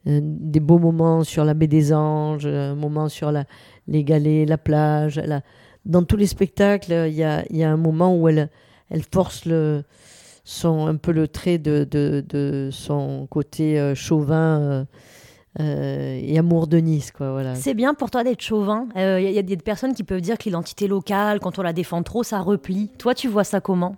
[0.05, 3.31] des beaux moments sur la baie des Anges, un moment sur
[3.87, 5.21] les galets, la plage.
[5.85, 8.49] Dans tous les spectacles, il y a, un moment où elle
[9.11, 9.47] force
[10.43, 14.85] son, un peu le trait de, son côté euh, chauvin euh,
[15.59, 17.11] euh, et amour de Nice.
[17.11, 17.55] Quoi, voilà.
[17.55, 18.87] C'est bien pour toi d'être chauvin.
[18.95, 21.61] Il euh, y, y, a des personnes qui peuvent dire que l'identité locale, quand on
[21.61, 22.89] la défend trop, ça replie.
[22.97, 23.95] Toi, tu vois ça comment?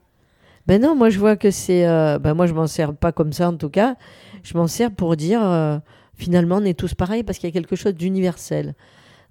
[0.68, 1.86] Ben non, moi je vois que c'est...
[2.20, 3.96] ben moi je m'en sers pas comme ça en tout cas.
[4.44, 5.82] Je m'en sers pour dire
[6.16, 8.76] finalement on est tous pareils parce qu'il y a quelque chose d'universel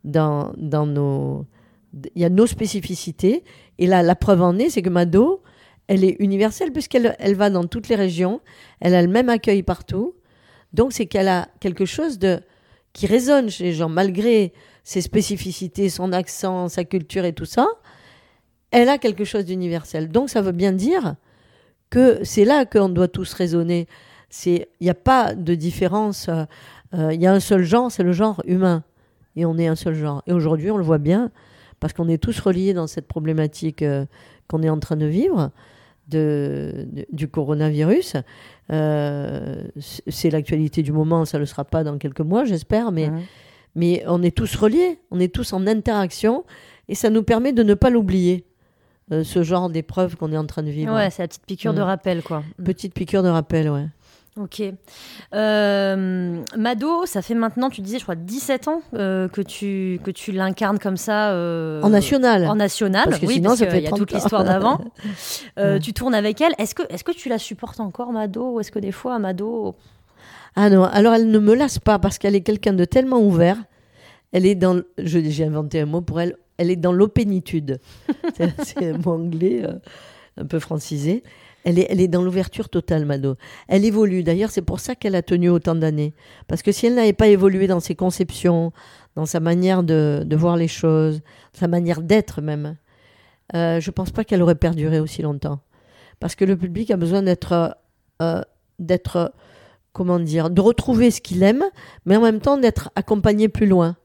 [0.04, 1.46] dans, dans nos...
[2.14, 3.44] Il y a nos spécificités.
[3.78, 5.42] Et là, la preuve en est, c'est que Mado,
[5.88, 8.40] elle est universelle puisqu'elle elle va dans toutes les régions,
[8.80, 10.14] elle a le même accueil partout.
[10.72, 12.40] Donc c'est qu'elle a quelque chose de
[12.92, 14.52] qui résonne chez les gens malgré
[14.84, 17.66] ses spécificités, son accent, sa culture et tout ça.
[18.72, 20.08] Elle a quelque chose d'universel.
[20.08, 21.14] Donc ça veut bien dire
[21.90, 23.86] que c'est là qu'on doit tous raisonner.
[24.30, 26.28] C'est il n'y a pas de différence.
[26.92, 28.82] Il euh, y a un seul genre, c'est le genre humain.
[29.36, 30.22] Et on est un seul genre.
[30.26, 31.30] Et aujourd'hui, on le voit bien
[31.80, 34.06] parce qu'on est tous reliés dans cette problématique euh,
[34.48, 35.50] qu'on est en train de vivre
[36.08, 38.16] de, de, du coronavirus.
[38.70, 43.10] Euh, c'est l'actualité du moment, ça ne le sera pas dans quelques mois, j'espère, mais,
[43.74, 46.44] mais on est tous reliés, on est tous en interaction,
[46.88, 48.46] et ça nous permet de ne pas l'oublier.
[49.11, 50.94] Euh, ce genre d'épreuve qu'on est en train de vivre.
[50.94, 51.76] Ouais, c'est la petite piqûre mmh.
[51.76, 52.44] de rappel, quoi.
[52.64, 53.88] Petite piqûre de rappel, ouais.
[54.40, 54.62] Ok.
[55.34, 60.11] Euh, Mado, ça fait maintenant, tu disais, je crois, 17 ans euh, que tu, que
[60.11, 61.32] tu l'incarnes comme ça.
[61.32, 62.46] Euh, en national.
[62.46, 64.80] En national, parce que oui, sinon, parce ça fait y a toute l'histoire d'avant.
[65.59, 65.80] ouais.
[65.80, 66.55] Tu tournes avec elle.
[66.57, 69.74] Est-ce que, est que tu la supportes encore, Mado Ou est-ce que des fois, Mado.
[70.57, 73.57] Ah non, alors elle ne me lasse pas parce qu'elle est quelqu'un de tellement ouvert.
[74.32, 74.80] Elle est dans.
[74.96, 76.36] J'ai inventé un mot pour elle.
[76.57, 77.80] Elle est dans l'opénitude.
[78.64, 79.62] c'est un mot anglais,
[80.36, 81.22] un peu francisé.
[81.64, 83.36] Elle est, elle est dans l'ouverture totale, Mado.
[83.68, 84.22] Elle évolue.
[84.22, 86.12] D'ailleurs, c'est pour ça qu'elle a tenu autant d'années.
[86.49, 88.72] Parce que si elle n'avait pas évolué dans ses conceptions,
[89.14, 91.20] dans sa manière de, voir les choses,
[91.53, 92.76] sa manière d'être même,
[93.55, 95.61] euh, je ne pense pas qu'elle aurait perduré aussi longtemps.
[96.18, 97.76] Parce que le public a besoin d'être,
[98.22, 98.43] euh,
[98.78, 99.32] d'être,
[99.93, 101.64] comment dire, de retrouver ce qu'il aime,
[102.07, 103.97] mais en même temps d'être accompagné plus loin.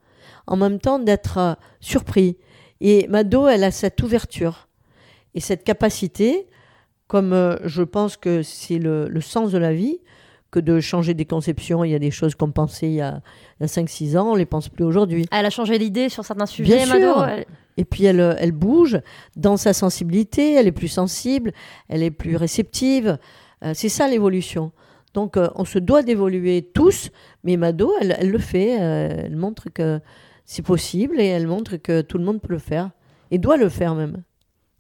[0.45, 2.37] En même temps d'être euh, surpris.
[2.81, 4.67] Et Mado, elle a cette ouverture
[5.35, 6.47] et cette capacité
[7.07, 9.99] comme euh, je pense que c'est le, le, sens de la vie,
[10.51, 11.85] que de changer des conceptions.
[11.85, 13.21] Il y a des choses qu'on pensait il y a,
[13.61, 15.25] a 5-6 ans, on ne les pense plus aujourd'hui.
[15.31, 17.13] Elle a changé d'idée sur certains sujets, Bien Mado.
[17.13, 17.25] sûr.
[17.25, 17.45] Elle...
[17.77, 18.99] Et puis elle, elle bouge
[19.35, 21.53] dans sa sensibilité, elle est plus sensible,
[21.89, 23.17] elle est plus réceptive.
[23.63, 24.71] Euh, c'est ça l'évolution.
[25.13, 27.11] Donc euh, on se doit d'évoluer tous,
[27.43, 28.81] mais Mado, elle, elle le fait.
[28.81, 29.99] Euh, elle montre que
[30.47, 32.89] c'est possible et elle montre que tout le monde peut le faire
[33.29, 34.23] et doit le faire même.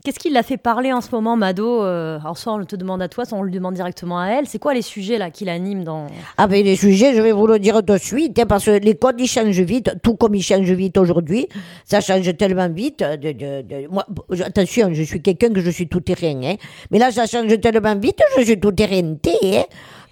[0.03, 3.01] Qu'est-ce qui l'a fait parler en ce moment, Mado euh, Alors, soit on te demande
[3.01, 4.47] à toi, soit on le demande directement à elle.
[4.47, 6.07] C'est quoi les sujets là qui l'animent dans
[6.37, 8.95] Ah ben les sujets, je vais vous le dire de suite, hein, parce que les
[8.95, 11.49] codes ils changent vite, tout comme ils changent vite aujourd'hui.
[11.83, 12.99] Ça change tellement vite.
[12.99, 13.87] De, de, de...
[13.89, 14.05] Moi,
[14.45, 16.55] attention, je suis quelqu'un que je suis tout terrain, hein.
[16.89, 19.15] mais là ça change tellement vite, je suis tout terrain.
[19.25, 19.63] Hein.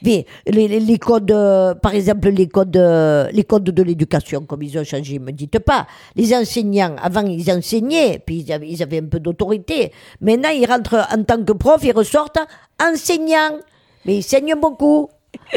[0.06, 4.78] Les, les, codes, euh, par exemple, les codes, euh, les codes de l'éducation, comme ils
[4.78, 5.88] ont changé, me dites pas.
[6.16, 9.92] Les enseignants, avant, ils enseignaient, puis ils avaient, ils avaient un peu d'autorité.
[10.22, 12.40] Maintenant, ils rentrent en tant que prof, ils ressortent
[12.82, 13.60] enseignants.
[14.06, 15.10] Mais ils saignent beaucoup.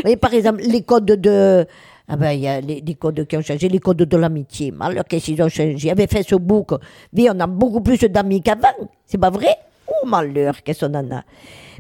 [0.05, 1.67] Mais par exemple, les codes de.
[2.11, 4.73] Ah ben, il y a les, les, codes qui ont changé, les codes de l'amitié.
[4.81, 6.73] Alors, qu'est-ce qu'ils ont changé avait Facebook.
[6.73, 8.89] On a beaucoup plus d'amis qu'avant.
[9.05, 9.59] C'est pas vrai?
[9.87, 11.25] Oh, malheur, qu'est-ce qu'on en a?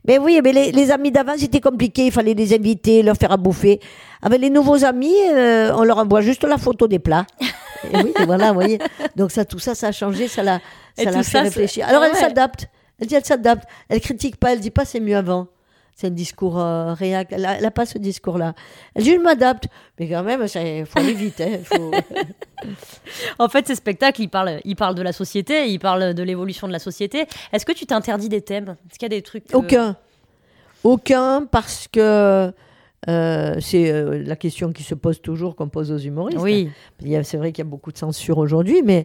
[0.08, 2.06] Mais oui, mais les, les amis d'avant, c'était compliqué.
[2.06, 3.78] Il fallait les inviter, leur faire à bouffer.
[4.22, 7.26] Avec les nouveaux amis, euh, on leur envoie juste la photo des plats.
[7.92, 8.78] Et oui, voilà, vous voyez.
[9.16, 10.60] Donc ça, tout ça, ça a changé, ça l'a,
[10.96, 11.86] ça l'a fait réfléchir.
[11.86, 12.68] Alors elle s'adapte.
[12.98, 13.68] Elle dit, elle s'adapte.
[13.90, 15.46] Elle critique pas, elle dit pas c'est mieux avant.
[15.98, 17.32] C'est un discours euh, réac.
[17.32, 18.54] Elle n'a pas ce discours-là.
[18.94, 19.66] Elle dit, je m'adapte.
[19.98, 21.40] Mais quand même, il faut aller vite.
[21.40, 21.90] Hein,
[23.40, 26.68] en fait, ces spectacles, ils parlent, ils parlent de la société, ils parlent de l'évolution
[26.68, 27.26] de la société.
[27.52, 28.76] Est-ce que tu t'interdis des thèmes?
[28.88, 29.96] Est-ce qu'il y a des trucs Aucun.
[30.84, 32.52] Aucun, parce que
[33.08, 36.40] euh, c'est euh, la question qui se pose toujours, qu'on pose aux humoristes.
[36.40, 36.70] Oui.
[37.24, 39.04] C'est vrai qu'il y a beaucoup de censure aujourd'hui, mais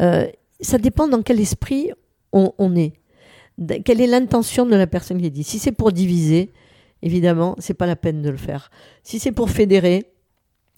[0.00, 0.26] euh,
[0.60, 1.92] ça dépend dans quel esprit
[2.32, 2.92] on, est.
[3.84, 6.52] Quelle est l'intention de la personne qui dit Si c'est pour diviser,
[7.02, 8.70] évidemment, c'est pas la peine de le faire.
[9.02, 10.06] Si c'est pour fédérer,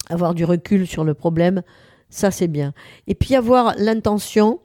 [0.09, 1.61] avoir du recul sur le problème,
[2.09, 2.73] ça c'est bien.
[3.07, 4.59] Et puis avoir l'intention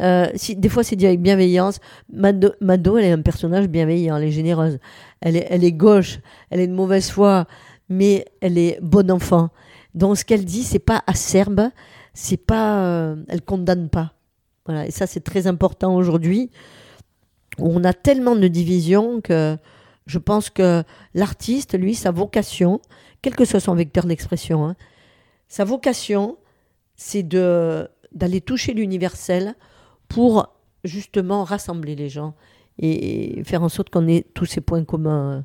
[0.00, 1.80] euh, si, des fois, c'est dit avec bienveillance.
[2.12, 4.78] Mado, Mado, elle est un personnage bienveillant, elle est généreuse.
[5.20, 7.46] Elle est, elle est gauche, elle est de mauvaise foi,
[7.88, 9.50] mais elle est bon enfant.
[9.94, 11.70] Donc, ce qu'elle dit, c'est pas acerbe,
[12.14, 14.12] c'est pas, euh, elle condamne pas.
[14.66, 14.86] Voilà.
[14.86, 16.50] Et ça, c'est très important aujourd'hui.
[17.58, 19.56] On a tellement de divisions que
[20.06, 20.82] je pense que
[21.14, 22.80] l'artiste, lui, sa vocation,
[23.22, 24.76] quel que soit son vecteur d'expression, hein,
[25.48, 26.38] sa vocation,
[26.96, 29.54] c'est d'aller toucher l'universel
[30.08, 30.54] pour
[30.84, 32.34] justement rassembler les gens
[32.78, 35.44] et faire en sorte qu'on ait tous ces points communs.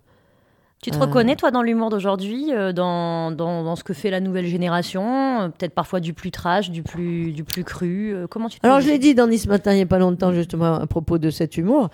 [0.84, 4.19] Tu te reconnais, toi, dans l'humour d'aujourd'hui, euh, dans, dans, dans, ce que fait la
[4.19, 8.49] nouvelle génération euh, Peut-être parfois du plus trash, du plus, du plus cru euh, Comment
[8.49, 10.86] tu Alors, je l'ai dit dans Nice Matin il n'y a pas longtemps, justement, à
[10.86, 11.89] propos de cet humour.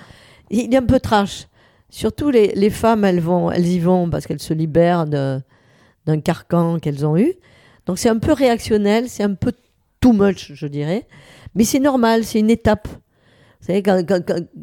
[0.50, 1.48] Il est un peu trash.
[1.92, 6.80] Surtout, les, les femmes, elles, vont, elles y vont parce qu'elles se libèrent d'un carcan
[6.80, 7.34] qu'elles ont eu.
[7.86, 9.52] Donc, c'est un peu réactionnel, c'est un peu
[10.02, 11.06] too much, je dirais.
[11.54, 12.88] Mais c'est normal, c'est une étape.
[13.60, 14.02] Vous savez, quand,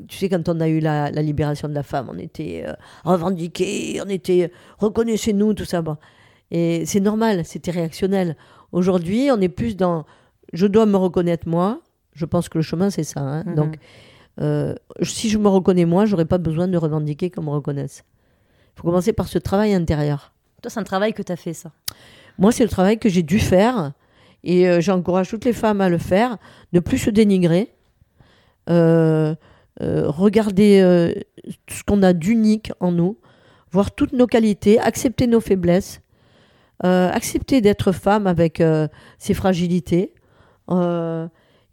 [0.08, 2.72] tu sais, quand on a eu la, libération de la femme, on était euh,
[3.04, 5.82] revendiqués, on était reconnaissez-nous, tout ça.
[5.82, 5.96] Bon.
[6.50, 8.36] Et c'est normal, c'était réactionnel.
[8.72, 10.06] Aujourd'hui, on est plus dans
[10.52, 11.80] je dois me reconnaître moi.
[12.12, 13.20] Je pense que le chemin, c'est ça.
[13.20, 13.44] Hein.
[13.46, 13.54] Mhm.
[13.54, 13.76] Donc,
[14.40, 18.04] euh, si je me reconnais moi, j'aurais pas besoin de revendiquer qu'on me reconnaisse.
[18.74, 20.32] Il faut commencer par ce travail intérieur.
[20.62, 21.72] Toi, c'est un travail que tu as fait, ça?
[22.38, 23.92] Moi, c'est le travail que j'ai dû faire
[24.44, 26.36] et euh, j'encourage toutes les femmes à le faire,
[26.72, 27.72] ne plus se dénigrer,
[28.68, 31.14] regarder
[31.68, 33.18] ce qu'on a d'unique en nous,
[33.70, 36.00] voir toutes nos qualités, accepter nos faiblesses,
[36.80, 38.62] accepter d'être femme avec
[39.18, 40.12] ses fragilités,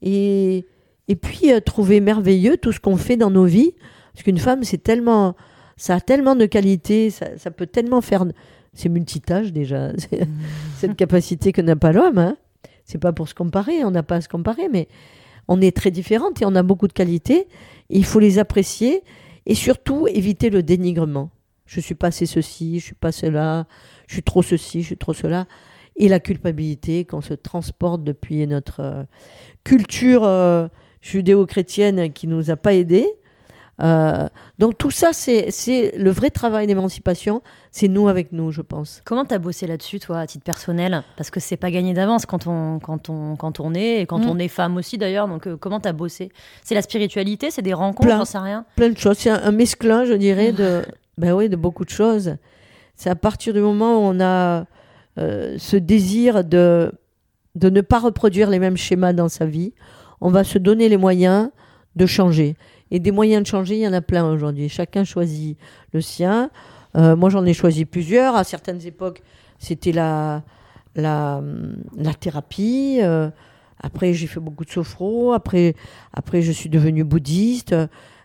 [0.01, 0.65] et,
[1.07, 3.73] et puis trouver merveilleux tout ce qu'on fait dans nos vies,
[4.13, 5.35] parce qu'une femme, c'est tellement,
[5.77, 8.25] ça a tellement de qualités, ça, ça peut tellement faire
[8.73, 9.91] c'est multitâche déjà,
[10.77, 12.17] cette capacité que n'a pas l'homme.
[12.17, 12.37] Hein
[12.85, 14.89] c'est pas pour se comparer, on n'a pas à se comparer, mais
[15.47, 17.47] on est très différentes et on a beaucoup de qualités.
[17.89, 19.03] il faut les apprécier
[19.45, 21.29] et surtout éviter le dénigrement.
[21.65, 23.67] Je suis pas assez ceci, je suis pas cela,
[24.07, 25.47] je suis trop ceci, je suis trop cela.
[25.95, 29.03] Et la culpabilité qu'on se transporte depuis notre euh,
[29.63, 30.67] culture euh,
[31.01, 33.07] judéo-chrétienne qui nous a pas aidés
[33.81, 34.27] euh,
[34.59, 39.01] donc tout ça, c'est le vrai travail d'émancipation, c'est nous avec nous, je pense.
[39.03, 41.03] Comment tu as bossé là-dessus, toi, à titre personnel?
[41.17, 44.19] Parce que c'est pas gagné d'avance quand on, quand, on, quand on est, et quand
[44.19, 44.29] mm.
[44.29, 46.31] on est femme aussi d'ailleurs, donc euh, comment tu as bossé?
[46.63, 48.65] C'est la spiritualité, c'est des rencontres, j'en sais rien?
[48.75, 50.83] Plein de choses, c'est un, mesclin, je dirais, de,
[51.17, 52.35] ben oui, de beaucoup de choses.
[52.95, 54.65] C'est à partir du moment où on a
[55.17, 56.91] euh, ce désir de,
[57.55, 59.73] de ne pas reproduire les mêmes schémas dans sa vie,
[60.21, 61.49] on va se donner les moyens
[61.95, 62.55] de changer.
[62.93, 64.69] Et des moyens de changer, il y en a plein aujourd'hui.
[64.69, 65.57] Chacun choisit
[65.93, 66.51] le sien.
[66.95, 68.35] Euh, moi, j'en ai choisi plusieurs.
[68.35, 69.23] À certaines époques,
[69.57, 70.43] c'était la,
[70.95, 71.41] la,
[71.97, 72.99] la thérapie.
[73.01, 73.31] Euh,
[73.81, 75.33] après, j'ai fait beaucoup de sophro.
[75.33, 75.73] Après,
[76.13, 77.75] après je suis devenue bouddhiste.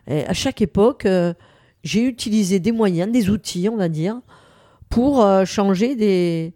[0.07, 1.33] À chaque époque, euh,
[1.83, 4.21] j'ai utilisé des moyens, des outils, on va dire,
[4.87, 6.53] pour changer des,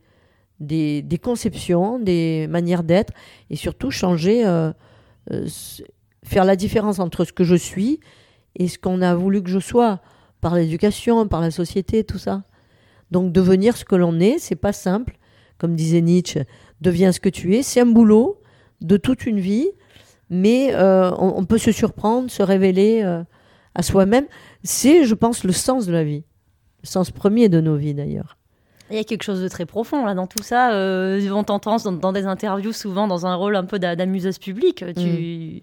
[0.60, 3.14] des, des, conceptions, des manières d'être
[3.50, 4.44] et surtout changer
[6.24, 8.00] faire la différence entre ce que je suis
[8.56, 10.00] et ce qu'on a voulu que je sois
[10.42, 12.44] par l'éducation, par la société, tout ça.
[13.12, 15.18] Donc devenir ce que l'on est, c'est pas simple.
[15.58, 16.42] Comme disait Nietzsche,
[16.82, 17.64] deviens ce que tu es.
[17.64, 18.42] C'est un boulot
[18.82, 19.70] de toute une vie,
[20.30, 23.24] mais euh, on, peut se surprendre, se révéler euh,
[23.76, 24.26] à soi-même.
[24.64, 26.26] C'est, je pense, le sens de la vie,
[26.82, 28.38] le sens premier de nos vies d'ailleurs.
[28.90, 30.74] Il y a quelque chose de très profond là dans tout ça.
[30.74, 34.84] Euh, on t'entend dans, des interviews souvent dans un rôle un peu d'amuseuse publique.
[34.96, 35.62] Tu, mm.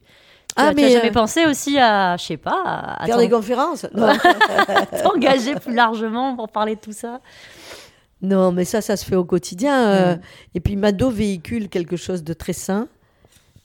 [0.57, 3.87] Ah, mais j'avais euh, pensé aussi à, je sais pas, à faire des conférences,
[5.03, 7.21] t'engager plus largement pour parler de tout ça.
[8.23, 9.89] Non, mais ça, ça se fait au quotidien.
[9.89, 10.17] Euh,
[10.55, 12.89] et puis Mado véhicule quelque chose de très sain,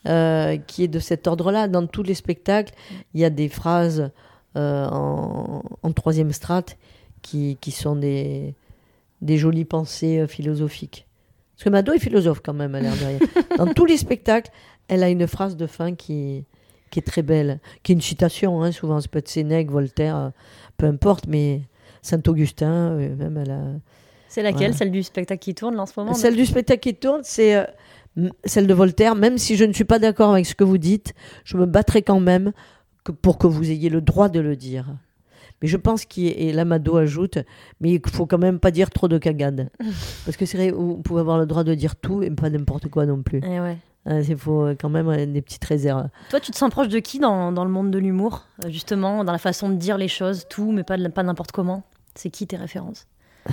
[0.07, 1.67] euh, qui est de cet ordre-là.
[1.67, 2.73] Dans tous les spectacles,
[3.13, 4.11] il y a des phrases
[4.55, 5.61] en,
[5.93, 6.77] troisième strate
[7.21, 8.53] qui, qui sont des,
[9.21, 11.05] des jolies pensées philosophiques.
[11.55, 13.19] Parce que Mado est philosophe quand même, à l'air de rien.
[13.57, 14.51] Dans tous les spectacles,
[14.88, 16.45] elle a une phrase de fin qui,
[16.95, 20.15] qui est très belle, qui est une citation, hein, souvent, ça peut être Sénèque, Voltaire,
[20.15, 20.29] euh,
[20.77, 21.63] peu importe, mais
[22.01, 23.63] Saint-Augustin, euh, même elle a...
[24.29, 26.95] C'est laquelle, celle du spectacle qui tourne là, en ce moment Celle du spectacle qui
[26.95, 29.13] tourne, c'est euh, celle de Voltaire.
[29.15, 32.01] Même si je ne suis pas d'accord avec ce que vous dites, je me battrai
[32.01, 32.53] quand même
[33.03, 34.95] que pour que vous ayez le droit de le dire.
[35.61, 37.39] Mais je pense qu'il et l'Amado ajoute,
[37.81, 39.69] mais il faut quand même pas dire trop de cagades.
[40.25, 42.87] Parce que c'est vrai, vous pouvez avoir le droit de dire tout et pas n'importe
[42.87, 43.41] quoi non plus.
[43.43, 43.77] Eh ouais.
[44.08, 46.10] Il faut quand même euh, des petites réserves.
[46.30, 49.24] Toi, tu te sens proche de qui dans, dans le monde de l'humour euh, Justement,
[49.24, 51.84] dans la façon de dire les choses, tout, mais pas, de- pas n'importe comment?
[52.14, 53.08] C'est qui tes références?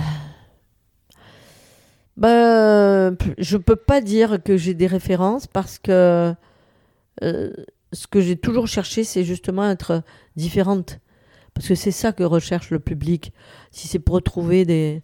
[2.15, 6.33] Bah, je peux pas dire que j'ai des références parce que
[7.23, 7.53] euh,
[7.91, 10.03] ce que j'ai toujours cherché, c'est justement être
[10.35, 10.99] différente.
[11.55, 13.33] Parce que c'est ça que recherche le public.
[13.71, 15.01] Si c'est pour retrouver des,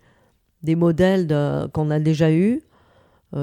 [0.61, 2.68] des modèles de- qu'on a déjà eus, euh,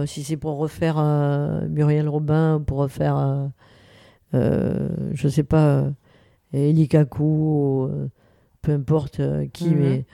[0.07, 3.47] si c'est pour refaire euh, Muriel Robin, pour refaire, euh,
[4.35, 5.91] euh, je sais pas, euh,
[6.53, 8.09] Eli Kaku, euh,
[8.63, 9.79] peu importe euh, qui, Mhm.
[9.81, 10.05] mais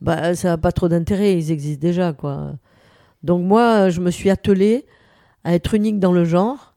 [0.00, 2.54] bah, ça n'a pas trop d'intérêt, ils existent déjà, quoi.
[3.22, 4.86] Donc moi, je me suis attelée
[5.44, 6.74] à être unique dans le genre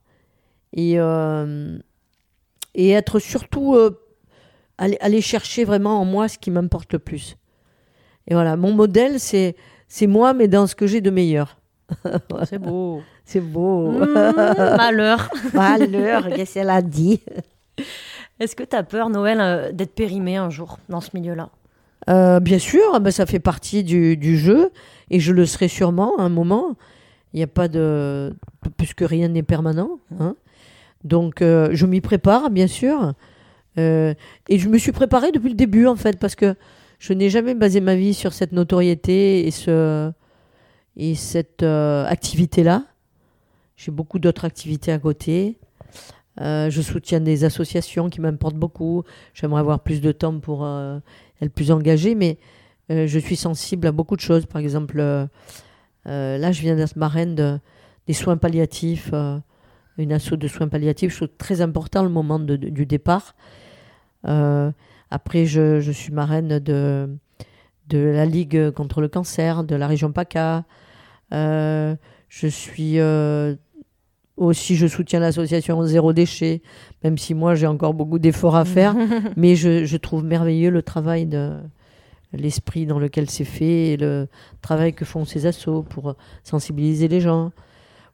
[0.74, 1.78] et, euh,
[2.74, 3.98] et être surtout euh,
[4.78, 7.36] aller, aller chercher vraiment en moi ce qui m'importe le plus.
[8.26, 9.56] Et voilà, mon modèle, c'est
[9.88, 11.58] c'est moi, mais dans ce que j'ai de meilleur.
[12.48, 13.02] C'est beau.
[13.24, 13.92] C'est beau.
[13.92, 14.06] Mmh,
[14.76, 15.30] malheur.
[15.54, 17.20] Malheur, qu'est-ce qu'elle a dit?
[18.40, 21.50] Est-ce que tu as peur, Noël, euh, d'être périmé un jour dans ce milieu-là?
[22.08, 24.70] Euh, Bien sûr, ben, ça fait partie du, du jeu
[25.10, 26.76] et je le serai sûrement à un moment.
[27.32, 28.34] Il n'y a pas de.
[28.76, 29.98] puisque rien n'est permanent.
[30.20, 30.36] hein.
[31.04, 33.12] Donc, euh, je m'y prépare, bien sûr.
[33.76, 34.14] Et
[34.50, 36.54] je me suis préparée depuis le début, en fait, parce que
[37.00, 40.12] je n'ai jamais basé ma vie sur cette notoriété et, ce,
[40.96, 42.84] et cette euh, activité-là.
[43.76, 45.58] J'ai beaucoup d'autres activités à côté.
[46.40, 49.04] Euh, je soutiens des associations qui m'importent beaucoup.
[49.34, 50.98] J'aimerais avoir plus de temps pour euh,
[51.40, 52.38] être plus engagée, mais
[52.90, 54.44] je suis sensible à beaucoup de choses.
[54.44, 57.58] Par exemple, là, je viens d'être marraine de-
[58.06, 59.10] des soins palliatifs,
[59.96, 61.18] une asso de soins palliatifs.
[61.18, 63.34] Je très important le moment du départ.
[64.22, 67.08] Après, je, suis marraine de
[67.90, 70.64] la Ligue contre le cancer de la région PACA.
[71.32, 71.94] Euh,
[72.28, 73.54] je suis euh,
[74.36, 76.62] aussi, je soutiens l'association Zéro Déchet,
[77.02, 78.94] même si moi j'ai encore beaucoup d'efforts à faire.
[79.36, 81.52] mais je, je trouve merveilleux le travail de
[82.32, 84.26] l'esprit dans lequel c'est fait et le
[84.60, 87.52] travail que font ces assos pour sensibiliser les gens.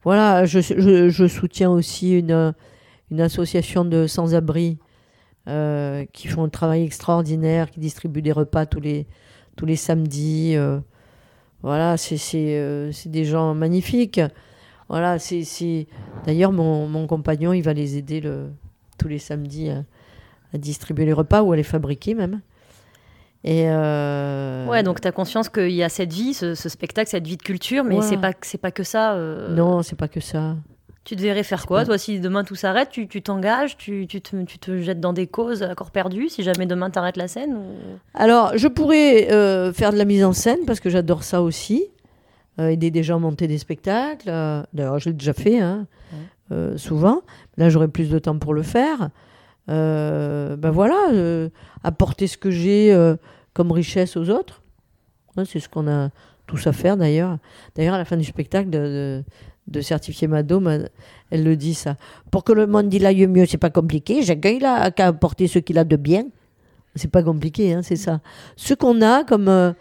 [0.03, 2.53] Voilà, je, je- je soutiens aussi une,
[3.11, 4.77] une association de sans-abri
[5.47, 9.07] euh, qui font un travail extraordinaire, qui distribuent des repas tous les,
[9.55, 10.53] tous les samedis.
[10.55, 10.79] euh.
[11.63, 12.17] Voilà, c'est
[12.57, 14.21] euh, c'est des gens magnifiques.
[14.89, 15.87] Voilà, c'est c'est-
[16.25, 18.49] D'ailleurs, mon, mon compagnon, il va les aider le,
[18.97, 19.83] tous les samedis à,
[20.53, 22.41] à distribuer les repas ou à les fabriquer même.
[23.43, 27.09] Et euh, Ouais, donc tu as conscience qu'il y a cette vie, ce, ce spectacle,
[27.09, 28.09] cette vie de culture, mais Voilà.
[28.09, 29.13] c'est pas, c'est pas que ça.
[29.13, 30.55] euh, Non, c'est pas que ça.
[31.03, 34.43] Tu te verrais faire quoi, toi, si demain tout s'arrête Tu t'engages, tu, tu, te,
[34.43, 37.55] tu te jettes dans des causes à corps perdu, si jamais demain t'arrêtes la scène
[37.55, 37.63] ou...
[38.13, 41.85] Alors, je pourrais euh, faire de la mise en scène parce que j'adore ça aussi.
[42.59, 44.29] Euh, aider des gens à monter des spectacles.
[44.29, 46.17] euh, D'ailleurs, je l'ai déjà fait, hein, Ouais.
[46.51, 47.21] euh, souvent.
[47.57, 49.09] Là, j'aurai plus de temps pour le faire.
[49.67, 50.97] Ben voilà,
[51.83, 52.95] apporter ce que j'ai
[53.53, 54.61] comme richesse aux autres.
[55.37, 56.09] Ouais, c'est ce qu'on a
[56.45, 57.37] tous à faire d'ailleurs.
[57.75, 59.23] D'ailleurs, à la fin du spectacle de, de,
[59.67, 60.41] de certifier ma-
[61.29, 61.95] elle le dit ça.
[62.29, 64.21] Pour que le monde il aille mieux, c'est pas compliqué.
[64.23, 66.25] Chacun il a qu'à apporter ce qu'il a de bien.
[66.95, 68.19] C'est pas compliqué, hein, c'est ça.
[68.57, 69.71] Ce qu'on a comme, euh,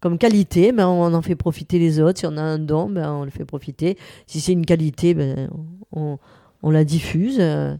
[0.00, 2.20] comme qualité, ben, on en fait profiter les autres.
[2.20, 3.98] Si on a un don, ben, on le fait profiter.
[4.28, 5.50] Si c'est une qualité, ben,
[5.90, 6.18] on,
[6.62, 7.74] on la diffuse euh,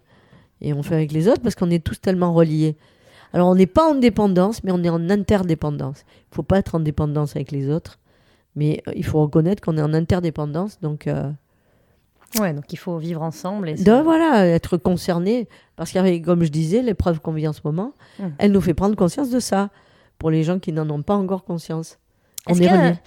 [0.60, 2.76] et on fait avec les autres parce qu'on est tous tellement reliés.
[3.32, 6.04] Alors on n'est pas en dépendance, mais on est en interdépendance.
[6.32, 8.00] Il faut pas être en dépendance avec les autres,
[8.56, 10.80] mais euh, il faut reconnaître qu'on est en interdépendance.
[10.80, 11.06] Donc,
[12.40, 13.68] Ouais, donc il faut vivre ensemble.
[13.68, 15.48] Et donc voilà, être concerné.
[15.76, 18.24] Parce qu'avec, comme je disais, l'épreuve qu'on vit en ce moment, Mm.
[18.38, 19.68] elle nous fait prendre conscience de ça.
[20.18, 21.98] Pour les gens qui n'en ont pas encore conscience.
[22.46, 22.98] On Est-ce est qu'il y, a- reliés.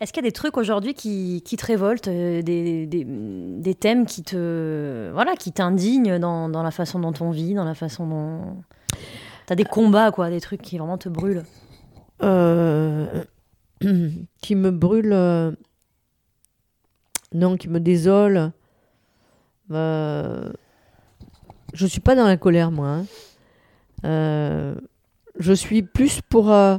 [0.00, 3.74] est-ce qu'il y a des trucs aujourd'hui qui, qui te révoltent, euh, des, des, des
[3.74, 7.74] thèmes qui te voilà, qui t'indignent dans, dans la façon dont on vit, dans la
[7.74, 8.56] façon dont
[9.46, 11.44] t'as des combats quoi, des trucs qui vraiment te brûlent?
[12.22, 13.22] Euh,
[14.42, 15.12] qui me brûle.
[15.12, 15.52] euh,
[17.34, 18.52] non, qui me désole.
[19.70, 20.50] Euh,
[21.74, 22.88] je suis pas dans la colère, moi.
[22.88, 23.06] hein.
[24.04, 24.74] Euh,
[25.38, 26.76] je suis plus pour euh,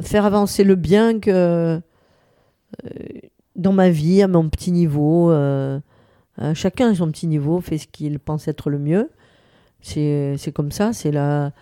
[0.00, 1.80] faire avancer le bien que euh,
[3.56, 5.30] dans ma vie, à mon petit niveau.
[6.54, 9.10] chacun à son petit niveau fait ce qu'il pense être le mieux.
[9.82, 11.52] C'est comme ça, c'est la,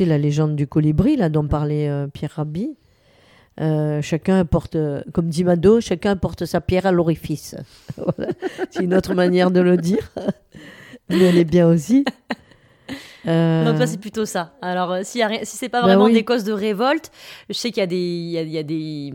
[0.00, 2.76] la légende du colibri, là, dont parlait Pierre Rabhi.
[3.60, 4.76] Euh, chacun apporte,
[5.12, 7.56] comme dit Mado, chacun apporte sa pierre à l'orifice.
[8.70, 10.10] C'est une autre manière de le dire,
[11.08, 12.04] mais elle est bien aussi.
[13.26, 13.64] Euh...
[13.64, 14.52] Donc toi c'est plutôt ça.
[14.62, 17.10] Alors euh, si, si c'est pas ben vraiment des causes de révolte,
[17.48, 19.12] je sais qu'il y a des, il y a, des,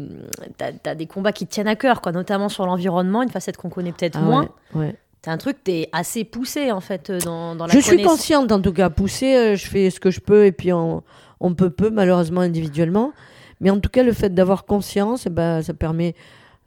[0.57, 3.69] t'as, des combats qui te tiennent à cœur, quoi, notamment sur l'environnement, une facette qu'on
[3.69, 4.49] connaît peut-être ah moins.
[4.75, 8.51] Ouais, T'as un truc, t'es assez poussé en fait dans, dans la Je suis consciente
[8.51, 11.03] en tout cas, poussée, euh, je fais ce que je peux et puis on,
[11.39, 13.13] on peut peu malheureusement individuellement.
[13.61, 16.15] Mais en tout cas, le fait d'avoir conscience, eh ben, ça permet.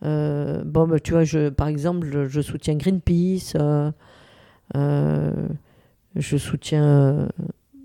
[0.04, 3.90] Euh, bon, bah, tu vois, je, par exemple, je, soutiens Greenpeace, euh,
[4.76, 5.32] euh,
[6.14, 7.28] je soutiens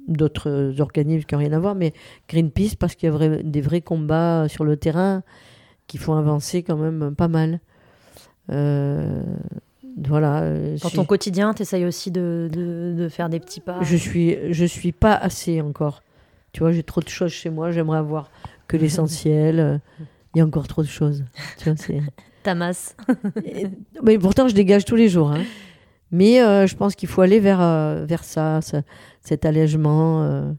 [0.07, 1.93] d'autres organismes qui n'ont rien à voir, mais
[2.29, 5.23] Greenpeace parce qu'il y a des vrais combats sur le terrain
[5.87, 7.59] qui font avancer quand même pas mal.
[8.47, 9.17] voilà.
[10.83, 14.37] Dans ton quotidien, tu essayes aussi de, de, de, faire des petits pas Je suis,
[14.53, 16.03] je suis pas assez encore.
[16.51, 18.29] Tu vois, j'ai trop de choses chez moi, j'aimerais avoir
[18.69, 19.81] que l'essentiel.
[20.33, 21.25] Il y a encore trop de choses.
[21.57, 22.01] Tu vois,
[22.43, 22.95] Ta masse.
[24.01, 25.31] mais pourtant, je dégage tous les jours.
[25.31, 25.43] Hein.
[26.11, 28.59] Mais euh, je pense qu'il faut aller vers, euh, vers ça,
[29.21, 30.23] cet allègement.
[30.23, 30.51] Euh.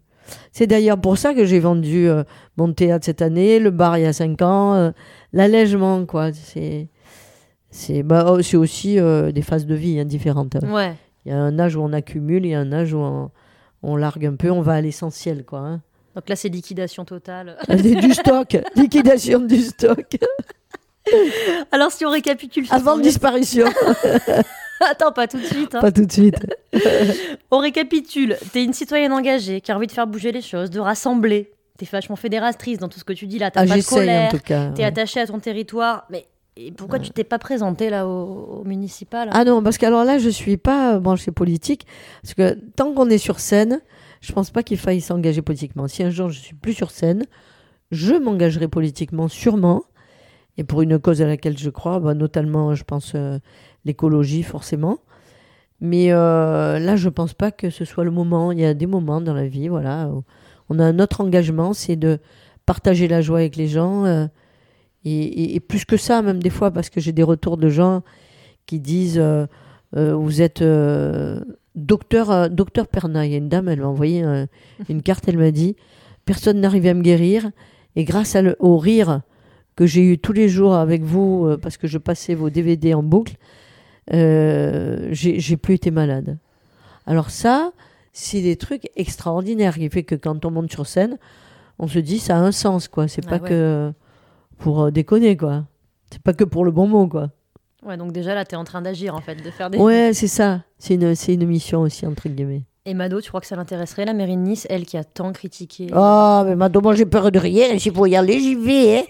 [0.52, 2.08] C'est d'ailleurs pour ça que j'ai vendu
[2.56, 4.92] mon théâtre cette année, le bar il y a cinq ans,
[5.32, 6.32] l'allègement, quoi.
[6.32, 6.88] C'est
[7.72, 10.56] c'est bah, oh, aussi des phases de vie hein, différentes.
[10.62, 10.94] Ouais.
[11.24, 13.30] Il y a un âge où on accumule, il y a un âge où on,
[13.82, 15.58] on largue un peu, on va à l'essentiel, quoi.
[15.60, 15.82] Hein.
[16.14, 17.56] Donc là, c'est liquidation totale.
[17.68, 20.16] du stock, liquidation du stock.
[21.72, 22.66] Alors, si on récapitule.
[22.70, 23.66] Avant disparition.
[24.80, 25.74] Attends, pas tout de suite.
[25.74, 25.80] Hein.
[25.80, 26.36] Pas tout de suite.
[27.50, 28.36] on récapitule.
[28.52, 31.52] Tu es une citoyenne engagée qui a envie de faire bouger les choses, de rassembler.
[31.78, 33.50] Tu es vachement fédératrice dans tout ce que tu dis là.
[33.50, 34.32] T'as ah, pas de colère.
[34.74, 36.06] Tu es attachée à ton territoire.
[36.10, 36.26] Mais
[36.76, 40.56] pourquoi tu t'es pas présentée là au, municipal Ah non, parce qu'alors là, je suis
[40.56, 41.86] pas branchée politique.
[42.22, 43.80] Parce que tant qu'on est sur scène,
[44.20, 45.88] je pense pas qu'il faille s'engager politiquement.
[45.88, 47.24] Si un jour je suis plus sur scène,
[47.90, 49.84] je m'engagerai politiquement sûrement,
[50.56, 53.38] et pour une cause à laquelle je crois, bah, notamment, je pense, euh,
[53.84, 54.98] l'écologie forcément.
[55.80, 58.52] Mais euh, là, je pense pas que ce soit le moment.
[58.52, 60.22] Il y a des moments dans la vie, voilà, où
[60.68, 62.18] on a un autre engagement, c'est de
[62.66, 64.04] partager la joie avec les gens.
[64.04, 64.26] Euh,
[65.04, 68.02] et, et, plus que ça, même des fois, parce que j'ai des retours de gens
[68.66, 69.22] qui disent
[69.94, 70.62] Vous êtes
[71.80, 74.46] Docteur, euh, docteur Perna, il y a une dame, elle m'a envoyé euh,
[74.88, 75.76] une carte, elle m'a dit
[76.26, 77.50] Personne n'arrive à me guérir,
[77.96, 79.22] et grâce au rire
[79.76, 82.92] que j'ai eu tous les jours avec vous, euh, parce que je passais vos DVD
[82.92, 83.36] en boucle,
[84.10, 86.38] j'ai plus été malade.
[87.06, 87.72] Alors, ça,
[88.12, 91.16] c'est des trucs extraordinaires qui fait que quand on monte sur scène,
[91.78, 93.08] on se dit ça a un sens, quoi.
[93.08, 93.92] C'est ah pas que
[94.58, 95.64] pour déconner, quoi.
[96.12, 97.30] C'est pas que pour le bon mot, quoi.
[97.84, 99.78] Ouais, donc déjà là, tu es en train d'agir en fait, de faire des.
[99.78, 100.62] Ouais, c'est ça.
[100.78, 102.62] C'est une, une mission aussi, entre guillemets.
[102.86, 105.32] Et Mado, tu crois que ça l'intéresserait, la mairie de Nice, elle qui a tant
[105.32, 107.78] critiqué Ah, mais Mado, moi j'ai peur de rien.
[107.78, 108.98] S'il faut y aller, j'y vais.
[108.98, 109.02] Hein.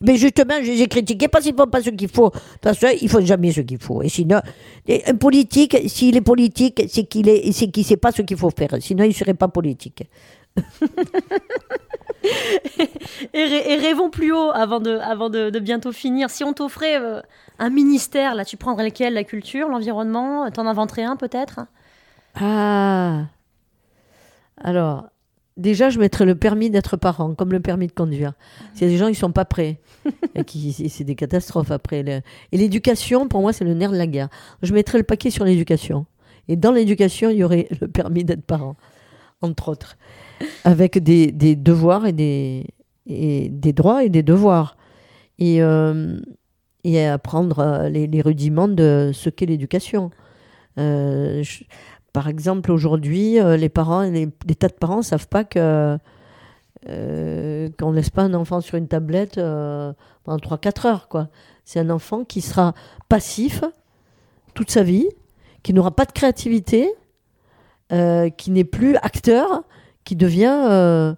[0.00, 2.30] Mais justement, je les ai critiqués parce qu'ils ne font pas ce qu'il faut.
[2.60, 4.02] Parce qu'ils ne font jamais ce qu'il faut.
[4.02, 4.40] Et sinon,
[4.88, 8.70] un politique, s'il est politique, c'est qu'il ne sait pas ce qu'il faut faire.
[8.80, 10.04] Sinon, il ne serait pas politique.
[13.34, 16.30] Et, rêvons plus haut avant de, avant de, bientôt finir.
[16.30, 17.20] Si on t'offrait euh,
[17.58, 19.14] un ministère, là, tu prendrais lequel?
[19.14, 20.50] La culture, l'environnement?
[20.50, 21.60] T'en inventerais un peut-être?
[22.34, 23.26] Ah
[24.62, 25.06] Alors,
[25.56, 28.32] déjà, je mettrais le permis d'être parent, comme le permis de conduire.
[28.74, 29.80] S'il y a des gens qui sont pas prêts,
[30.88, 32.04] c'est des catastrophes après.
[32.52, 34.28] Et l'éducation, pour moi, c'est le nerf de la guerre.
[34.62, 36.06] Je mettrais le paquet sur l'éducation.
[36.48, 38.76] Et dans l'éducation, il y aurait le permis d'être parent,
[39.42, 39.96] entre autres
[40.64, 42.66] avec des, devoirs et des,
[43.06, 44.76] et des droits et des devoirs.
[45.38, 46.20] Et, euh,
[46.84, 50.10] et apprendre euh, les, rudiments de ce qu'est l'éducation.
[50.78, 51.42] Euh,
[52.12, 55.98] par exemple, aujourd'hui, les parents, les, tas de parents ne savent pas que
[56.84, 59.36] qu'on ne laisse pas un enfant sur une tablette
[60.24, 61.08] pendant 3-4 heures.
[61.08, 61.28] quoi.
[61.64, 62.74] C'est un enfant qui sera
[63.08, 63.62] passif
[64.52, 65.08] toute sa vie,
[65.62, 66.92] qui n'aura pas de créativité,
[67.88, 69.62] qui n'est plus acteur,
[70.16, 71.14] devient euh,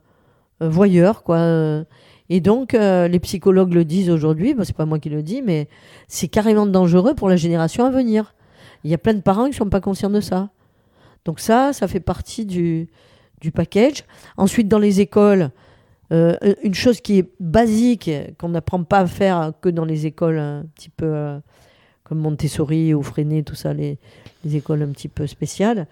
[0.62, 1.84] euh, voyeur, quoi.
[2.30, 5.42] Et donc, euh, les psychologues le disent aujourd'hui, bon, c'est pas moi qui le dis,
[5.42, 5.68] mais
[6.08, 8.34] c'est carrément dangereux pour la génération à venir.
[8.82, 10.50] Il y a plein de parents qui ne sont pas conscients de ça.
[11.24, 12.88] Donc ça, ça fait partie du,
[13.40, 14.04] du package.
[14.36, 15.50] Ensuite, dans les écoles,
[16.10, 20.64] une chose qui est basique, qu'on n'apprend pas à faire que dans les écoles un
[20.74, 21.40] petit peu
[22.04, 23.98] comme Montessori ou Freinet, tout ça, les,
[24.44, 25.88] les écoles un petit peu spéciales,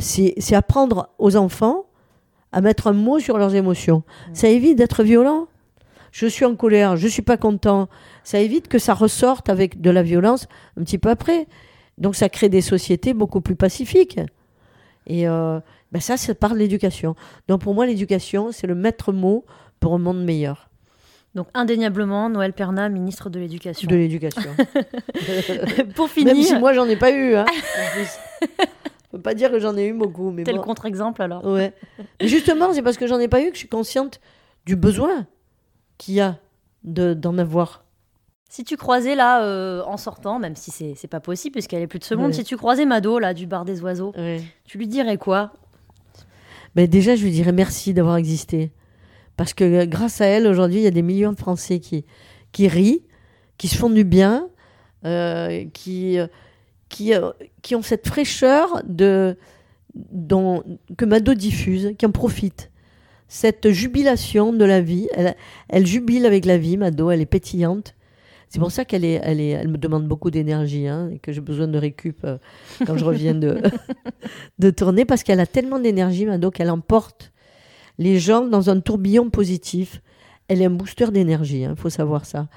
[0.00, 1.86] c'est apprendre aux enfants
[2.52, 4.02] à mettre un mot sur leurs émotions.
[4.32, 5.48] Ça évite d'être violent.
[6.12, 7.88] je suis en colère, je suis pas content,
[8.24, 10.46] ça évite que ça ressorte avec de la violence
[10.78, 11.46] un petit peu après.
[11.98, 14.20] Donc ça crée des sociétés beaucoup plus pacifiques.
[15.06, 17.14] Et euh, ben ça, c'est par l'éducation.
[17.48, 19.44] Donc pour moi, l'éducation, c'est le maître mot
[19.80, 20.68] pour un monde meilleur.
[21.34, 23.88] Donc indéniablement, Noël Perna, ministre de l'Éducation.
[23.88, 24.50] De l'éducation.
[25.94, 26.34] pour finir.
[26.34, 27.34] Même si moi, j'en ai pas eu.
[27.34, 27.46] Hein,
[29.12, 30.30] ne peut pas dire que j'en ai eu beaucoup.
[30.30, 31.44] Mais Tel contre-exemple alors.
[31.44, 31.74] Ouais.
[32.20, 34.20] justement, c'est parce que j'en ai pas eu que je suis consciente
[34.66, 35.26] du besoin
[35.98, 36.38] qu'il y a
[36.84, 37.84] d'en avoir.
[38.48, 41.98] Si tu croisais là, euh, en sortant, même si c'est pas possible puisqu'elle est plus
[41.98, 44.12] de ce monde, si tu croisais Mado là du bar des oiseaux,
[44.64, 45.52] tu lui dirais quoi?
[46.74, 48.72] Ben Déjà, je lui dirais merci d'avoir existé.
[49.36, 52.04] Parce que euh, grâce à elle, aujourd'hui, il y a des millions de Français qui,
[52.52, 53.02] qui rient,
[53.56, 54.48] qui se font du bien,
[55.04, 56.18] euh, qui,
[56.92, 57.12] qui,
[57.62, 59.36] qui ont cette fraîcheur de,
[59.94, 60.62] dont,
[60.96, 62.70] que Mado diffuse, qui en profite.
[63.28, 65.08] Cette jubilation de la vie,
[65.68, 67.94] elle, jubile avec la vie, Mado, elle est pétillante.
[68.50, 71.32] C'est pour ça qu'elle est, elle est, elle me demande beaucoup d'énergie hein, et que
[71.32, 72.36] j'ai besoin de récup euh,
[72.86, 73.62] quand je reviens de,
[74.58, 77.32] de tourner parce qu'elle a tellement d'énergie, Mado, qu'elle emporte
[77.96, 80.02] les gens dans un tourbillon positif.
[80.48, 82.48] Elle est un booster d'énergie, il hein, faut savoir ça.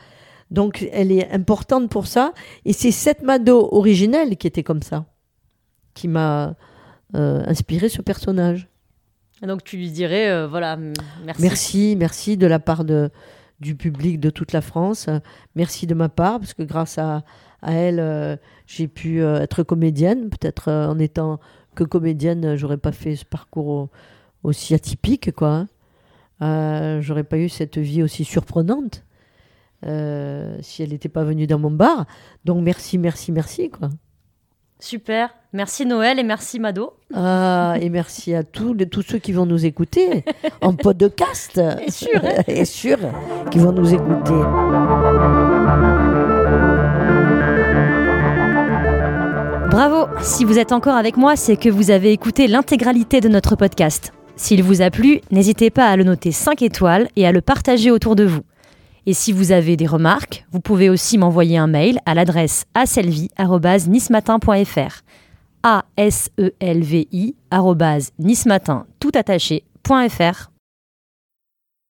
[0.51, 2.33] Donc elle est importante pour ça.
[2.65, 5.05] Et c'est cette Mado originelle qui était comme ça,
[5.93, 6.55] qui m'a
[7.15, 8.67] euh, inspiré ce personnage.
[9.41, 10.75] donc tu lui dirais, euh, voilà,
[11.23, 11.41] merci.
[11.41, 13.09] Merci, merci de la part de,
[13.59, 15.07] du public de toute la France.
[15.55, 17.23] Merci de ma part, parce que grâce à,
[17.61, 18.35] à elle, euh,
[18.67, 20.29] j'ai pu être comédienne.
[20.29, 21.39] Peut-être en étant
[21.75, 23.89] que comédienne, j'aurais pas fait ce parcours
[24.43, 25.65] aussi atypique, quoi.
[26.39, 27.01] Hein.
[27.01, 29.04] j'aurais pas eu cette vie aussi surprenante.
[29.85, 32.05] Euh, si elle n'était pas venue dans mon bar.
[32.43, 33.69] Donc merci, merci, merci.
[33.69, 33.89] quoi.
[34.79, 35.33] Super.
[35.53, 36.93] Merci Noël et merci Mado.
[37.13, 40.25] Ah, et merci à tous, tous ceux qui vont nous écouter
[40.61, 41.61] en podcast.
[41.87, 42.21] Et sûr.
[42.47, 42.97] et sûr,
[43.51, 44.33] qui vont nous écouter.
[49.71, 53.55] Bravo Si vous êtes encore avec moi, c'est que vous avez écouté l'intégralité de notre
[53.55, 54.11] podcast.
[54.35, 57.91] S'il vous a plu, n'hésitez pas à le noter 5 étoiles et à le partager
[57.91, 58.41] autour de vous.
[59.07, 65.03] Et si vous avez des remarques, vous pouvez aussi m'envoyer un mail à l'adresse aselvi.nismatin.fr
[65.65, 67.35] a s e l v i
[68.19, 68.85] nismatin